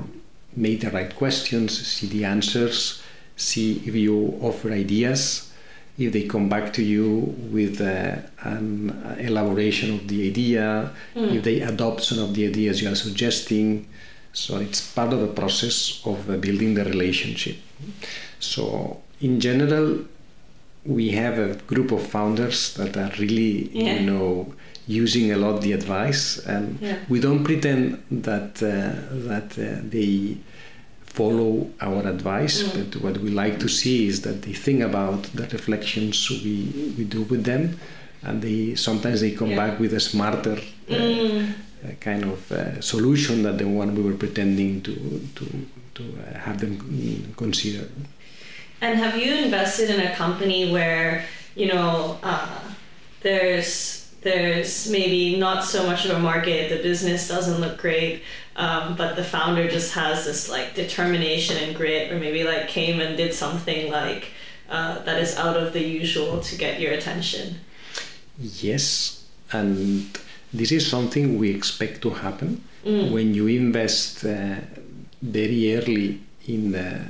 make 0.56 0.80
the 0.80 0.90
right 0.90 1.14
questions, 1.16 1.86
see 1.86 2.06
the 2.08 2.24
answers, 2.24 3.02
see 3.36 3.82
if 3.86 3.94
you 3.94 4.38
offer 4.42 4.70
ideas, 4.72 5.50
if 5.98 6.12
they 6.12 6.22
come 6.26 6.48
back 6.48 6.72
to 6.74 6.82
you 6.82 7.34
with 7.52 7.80
uh, 7.80 8.16
an 8.42 9.16
elaboration 9.18 9.94
of 9.94 10.08
the 10.08 10.28
idea, 10.28 10.90
if 11.14 11.42
they 11.42 11.60
adopt 11.62 12.02
some 12.04 12.18
of 12.18 12.34
the 12.34 12.46
ideas 12.46 12.80
you 12.82 12.88
are 12.90 12.94
suggesting. 12.94 13.86
So 14.32 14.58
it's 14.58 14.80
part 14.94 15.12
of 15.14 15.20
the 15.20 15.28
process 15.40 16.02
of 16.04 16.28
uh, 16.30 16.36
building 16.36 16.74
the 16.74 16.84
relationship. 16.84 17.56
So 18.38 19.00
in 19.20 19.40
general, 19.40 20.04
we 20.86 21.10
have 21.10 21.38
a 21.38 21.54
group 21.66 21.90
of 21.92 22.02
founders 22.06 22.74
that 22.74 22.96
are 22.96 23.12
really, 23.18 23.70
Yeah. 23.72 23.98
you 24.00 24.06
know, 24.10 24.54
using 24.86 25.32
a 25.32 25.36
lot 25.36 25.62
the 25.62 25.72
advice, 25.72 26.38
and 26.46 26.78
Yeah. 26.80 26.96
we 27.08 27.18
don't 27.20 27.42
pretend 27.44 27.98
that 28.10 28.62
uh, 28.62 28.92
that 29.28 29.58
uh, 29.58 29.80
they 29.90 30.36
follow 31.04 31.70
our 31.80 32.06
advice, 32.06 32.62
Mm. 32.62 32.70
but 32.76 33.02
what 33.02 33.18
we 33.24 33.30
like 33.30 33.58
to 33.58 33.68
see 33.68 34.06
is 34.06 34.20
that 34.22 34.42
they 34.42 34.52
think 34.52 34.82
about 34.82 35.22
the 35.34 35.46
reflections 35.56 36.30
we 36.44 36.56
we 36.98 37.04
do 37.04 37.22
with 37.22 37.42
them, 37.44 37.62
and 38.22 38.42
they 38.42 38.74
sometimes 38.76 39.20
they 39.20 39.30
come 39.32 39.50
Yeah. 39.50 39.56
back 39.62 39.80
with 39.80 39.92
a 39.94 40.00
smarter. 40.00 40.58
Uh, 40.88 40.94
Mm. 40.94 41.54
uh, 41.84 41.90
kind 42.00 42.24
of 42.24 42.50
uh, 42.52 42.80
solution 42.80 43.42
than 43.42 43.56
the 43.58 43.64
one 43.80 43.88
we 43.96 44.02
were 44.02 44.16
pretending 44.24 44.80
to 44.86 44.92
to 45.38 45.44
to 45.96 46.02
uh, 46.02 46.38
have 46.46 46.58
them 46.60 46.74
mm, 46.78 47.34
consider. 47.36 47.84
And 48.80 48.98
have 48.98 49.16
you 49.16 49.34
invested 49.34 49.90
in 49.90 50.00
a 50.00 50.14
company 50.14 50.70
where 50.72 51.24
you 51.54 51.66
know 51.68 52.18
uh, 52.22 52.60
there's 53.22 54.12
there's 54.22 54.90
maybe 54.90 55.38
not 55.38 55.64
so 55.64 55.86
much 55.86 56.04
of 56.04 56.10
a 56.10 56.18
market, 56.18 56.68
the 56.68 56.82
business 56.82 57.28
doesn't 57.28 57.60
look 57.60 57.78
great, 57.78 58.22
um, 58.56 58.96
but 58.96 59.14
the 59.14 59.22
founder 59.24 59.68
just 59.68 59.94
has 59.94 60.24
this 60.24 60.48
like 60.50 60.74
determination 60.74 61.56
and 61.62 61.76
grit, 61.76 62.12
or 62.12 62.18
maybe 62.18 62.42
like 62.44 62.68
came 62.68 63.00
and 63.00 63.16
did 63.16 63.32
something 63.32 63.90
like 63.90 64.32
uh, 64.68 64.98
that 65.04 65.22
is 65.22 65.36
out 65.36 65.56
of 65.56 65.72
the 65.72 65.82
usual 65.82 66.40
to 66.40 66.56
get 66.56 66.80
your 66.80 66.92
attention. 66.92 67.60
Yes, 68.38 69.24
and 69.52 70.18
this 70.52 70.72
is 70.72 70.86
something 70.86 71.38
we 71.38 71.50
expect 71.50 72.02
to 72.02 72.10
happen 72.10 72.62
Mm. 72.86 73.10
when 73.10 73.34
you 73.34 73.48
invest 73.48 74.24
uh, 74.24 74.54
very 75.20 75.74
early 75.76 76.20
in 76.46 76.72
uh, 76.72 77.04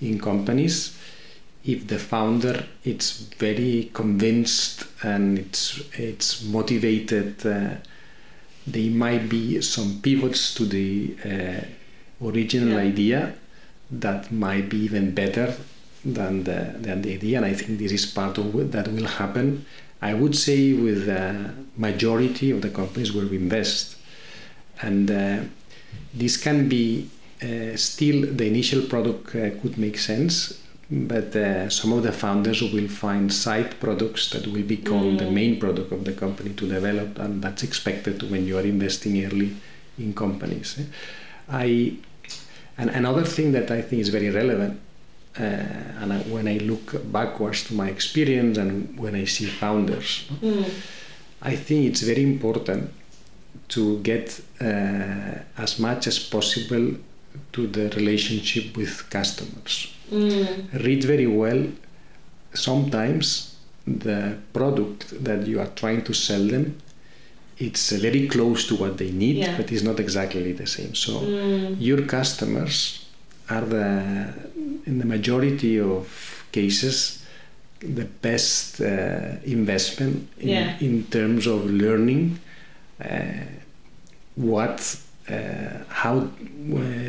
in 0.00 0.18
companies. 0.18 0.96
If 1.64 1.86
the 1.88 1.98
founder 1.98 2.64
is 2.84 3.28
very 3.38 3.90
convinced 3.92 4.84
and 5.02 5.38
it's 5.38 5.82
it's 5.98 6.42
motivated, 6.44 7.44
uh, 7.46 7.74
there 8.66 8.90
might 8.90 9.28
be 9.28 9.60
some 9.60 10.00
pivots 10.02 10.54
to 10.54 10.64
the 10.64 11.14
uh, 11.24 12.26
original 12.28 12.70
Yeah. 12.78 12.88
idea 12.90 13.34
that 13.90 14.30
might 14.32 14.68
be 14.70 14.78
even 14.84 15.12
better 15.14 15.54
than 16.04 16.44
the 16.44 16.74
than 16.80 17.02
the 17.02 17.12
idea, 17.14 17.36
and 17.38 17.46
I 17.46 17.54
think 17.54 17.78
this 17.78 17.92
is 17.92 18.06
part 18.06 18.38
of 18.38 18.54
what 18.54 18.72
that 18.72 18.88
will 18.88 19.06
happen. 19.06 19.66
I 20.00 20.14
would 20.14 20.34
say 20.34 20.72
with 20.72 21.04
the 21.06 21.50
majority 21.76 22.50
of 22.52 22.62
the 22.62 22.70
companies 22.70 23.12
where 23.12 23.26
we 23.26 23.36
invest, 23.36 23.96
and 24.80 25.10
uh, 25.10 25.38
this 26.14 26.36
can 26.38 26.68
be 26.68 27.10
uh, 27.42 27.76
still 27.76 28.18
the 28.34 28.46
initial 28.46 28.82
product 28.82 29.34
uh, 29.34 29.50
could 29.60 29.76
make 29.76 29.98
sense, 29.98 30.58
but 30.90 31.36
uh, 31.36 31.68
some 31.70 31.92
of 31.92 32.02
the 32.02 32.12
founders 32.12 32.60
will 32.62 32.88
find 32.88 33.32
side 33.32 33.78
products 33.80 34.30
that 34.30 34.46
will 34.46 34.62
become 34.64 35.16
the 35.18 35.24
Mm. 35.24 35.32
main 35.32 35.60
product 35.60 35.92
of 35.92 36.04
the 36.04 36.12
company 36.12 36.50
to 36.54 36.66
develop, 36.68 37.18
and 37.18 37.42
that's 37.42 37.62
expected 37.62 38.22
when 38.30 38.46
you 38.46 38.58
are 38.58 38.66
investing 38.66 39.24
early 39.24 39.50
in 39.98 40.12
companies. 40.14 40.78
I 41.48 41.94
and 42.78 42.90
another 42.90 43.24
thing 43.24 43.52
that 43.52 43.70
I 43.70 43.82
think 43.82 44.00
is 44.00 44.08
very 44.08 44.30
relevant, 44.30 44.80
uh, 45.38 45.42
and 46.00 46.12
I, 46.12 46.18
when 46.34 46.48
I 46.48 46.56
look 46.58 46.94
backwards 47.12 47.64
to 47.64 47.74
my 47.74 47.88
experience 47.88 48.58
and 48.58 48.98
when 48.98 49.14
I 49.14 49.26
see 49.26 49.46
founders, 49.46 50.24
Mm. 50.42 50.64
I 51.42 51.56
think 51.56 51.86
it's 51.90 52.02
very 52.02 52.22
important 52.22 52.90
to 53.68 53.98
get 54.02 54.40
uh, 54.60 55.38
as 55.56 55.78
much 55.78 56.06
as 56.06 56.18
possible 56.18 56.94
to 57.52 57.66
the 57.66 57.88
relationship 57.90 58.76
with 58.76 59.08
customers. 59.10 59.92
Mm. 60.10 60.82
Read 60.84 61.04
very 61.04 61.26
well. 61.26 61.66
Sometimes 62.54 63.56
the 63.86 64.36
product 64.52 65.22
that 65.24 65.46
you 65.46 65.60
are 65.60 65.70
trying 65.74 66.02
to 66.04 66.12
sell 66.12 66.44
them, 66.46 66.76
it's 67.58 67.90
very 67.92 68.26
close 68.28 68.66
to 68.68 68.74
what 68.76 68.96
they 68.98 69.10
need, 69.10 69.36
Yeah. 69.36 69.56
but 69.56 69.70
it's 69.72 69.82
not 69.82 70.00
exactly 70.00 70.52
the 70.52 70.66
same. 70.66 70.94
So 70.94 71.12
Mm. 71.20 71.76
your 71.80 72.02
customers 72.06 73.04
are 73.48 73.64
the 73.64 73.88
in 74.86 74.98
the 74.98 75.06
majority 75.06 75.78
of 75.80 76.06
cases 76.52 77.18
the 77.80 78.04
best 78.22 78.80
uh, 78.80 79.36
investment 79.44 80.28
in, 80.38 80.48
Yeah. 80.48 80.76
in 80.80 81.04
terms 81.04 81.46
of 81.46 81.58
learning 81.70 82.38
uh, 83.02 83.44
what 84.36 84.96
how 86.02 86.14
uh, 86.18 87.08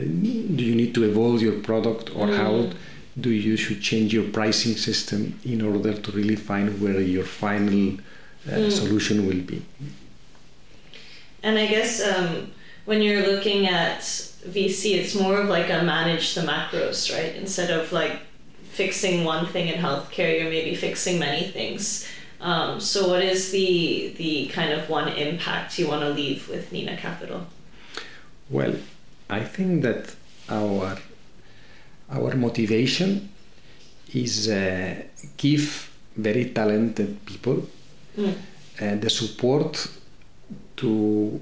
do 0.58 0.64
you 0.70 0.76
need 0.82 0.94
to 0.98 1.04
evolve 1.12 1.42
your 1.42 1.58
product 1.70 2.06
or 2.16 2.28
how 2.42 2.52
Mm. 2.52 2.74
do 3.26 3.30
you 3.48 3.56
should 3.64 3.82
change 3.90 4.10
your 4.18 4.28
pricing 4.40 4.76
system 4.88 5.22
in 5.54 5.60
order 5.62 5.94
to 6.04 6.10
really 6.20 6.36
find 6.50 6.68
where 6.84 7.02
your 7.16 7.26
final 7.44 7.84
uh, 8.48 8.52
Mm. 8.58 8.72
solution 8.80 9.18
will 9.28 9.44
be 9.54 9.60
And 11.44 11.58
I 11.58 11.68
guess 11.68 12.02
um, 12.12 12.52
when 12.86 13.02
you're 13.02 13.26
looking 13.34 13.68
at 13.68 14.02
VC, 14.56 14.82
it's 15.00 15.16
more 15.16 15.38
of 15.42 15.48
like 15.50 15.70
a 15.70 15.82
manage 15.84 16.36
the 16.36 16.42
macros, 16.42 17.12
right? 17.16 17.34
Instead 17.36 17.70
of 17.72 17.92
like 17.92 18.16
fixing 18.64 19.24
one 19.34 19.46
thing 19.54 19.68
in 19.68 19.78
healthcare, 19.82 20.32
you're 20.40 20.50
maybe 20.50 20.76
fixing 20.76 21.20
many 21.20 21.44
things. 21.58 22.08
Um, 22.40 22.80
so, 22.80 23.08
what 23.12 23.24
is 23.24 23.52
the 23.52 24.14
the 24.18 24.34
kind 24.48 24.72
of 24.78 24.90
one 24.90 25.08
impact 25.10 25.78
you 25.80 25.88
want 25.88 26.02
to 26.02 26.10
leave 26.10 26.48
with 26.50 26.72
Nina 26.72 26.96
Capital? 26.98 27.42
Well, 28.52 28.76
I 29.30 29.44
think 29.44 29.82
that 29.84 30.16
our 30.50 30.98
our 32.10 32.36
motivation 32.36 33.30
is 34.14 34.50
uh, 34.50 34.96
give 35.38 35.90
very 36.18 36.46
talented 36.50 37.26
people 37.26 37.68
Mm. 38.18 38.34
uh, 38.82 38.96
the 39.00 39.10
support 39.10 39.88
to 40.76 41.40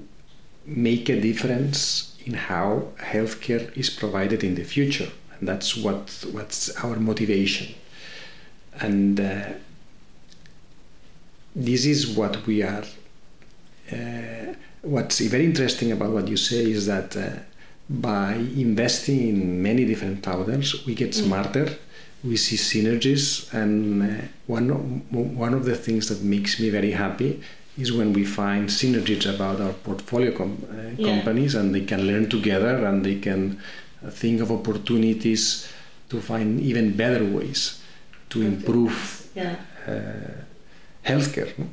make 0.64 1.08
a 1.08 1.20
difference 1.20 2.14
in 2.24 2.34
how 2.34 2.84
healthcare 2.98 3.76
is 3.76 3.90
provided 3.90 4.44
in 4.44 4.54
the 4.54 4.62
future, 4.62 5.10
and 5.32 5.48
that's 5.48 5.76
what 5.76 6.24
what's 6.32 6.70
our 6.84 6.96
motivation. 7.00 7.74
And 8.80 9.18
uh, 9.18 9.48
this 11.56 11.84
is 11.86 12.06
what 12.16 12.46
we 12.46 12.62
are. 12.62 12.84
What's 14.82 15.20
very 15.20 15.44
interesting 15.44 15.92
about 15.92 16.10
what 16.12 16.28
you 16.28 16.36
say 16.36 16.70
is 16.70 16.86
that 16.86 17.16
uh, 17.16 17.30
by 17.88 18.34
investing 18.34 19.28
in 19.28 19.62
many 19.62 19.84
different 19.84 20.24
founders, 20.24 20.86
we 20.86 20.94
get 20.94 21.10
Mm. 21.10 21.24
smarter. 21.24 21.66
We 22.22 22.36
see 22.36 22.56
synergies, 22.56 23.52
and 23.52 24.02
uh, 24.02 24.06
one 24.46 24.70
of, 24.70 24.80
one 25.12 25.54
of 25.54 25.64
the 25.64 25.74
things 25.76 26.08
that 26.08 26.22
makes 26.22 26.60
me 26.60 26.68
very 26.70 26.92
happy 26.92 27.40
is 27.78 27.92
when 27.92 28.12
we 28.12 28.24
find 28.24 28.68
synergies 28.68 29.26
about 29.34 29.60
our 29.60 29.72
portfolio 29.72 30.32
com- 30.32 30.62
uh, 30.70 30.74
Yeah. 30.96 31.06
companies, 31.10 31.54
and 31.54 31.74
they 31.74 31.84
can 31.84 32.02
learn 32.06 32.28
together, 32.28 32.84
and 32.86 33.04
they 33.04 33.18
can 33.20 33.58
think 34.10 34.40
of 34.40 34.50
opportunities 34.50 35.66
to 36.10 36.20
find 36.20 36.60
even 36.60 36.92
better 36.96 37.24
ways 37.24 37.80
to 38.30 38.42
improve 38.42 38.96
Yeah. 39.34 39.56
uh, 39.86 40.32
healthcare. 41.10 41.50
no? 41.58 41.66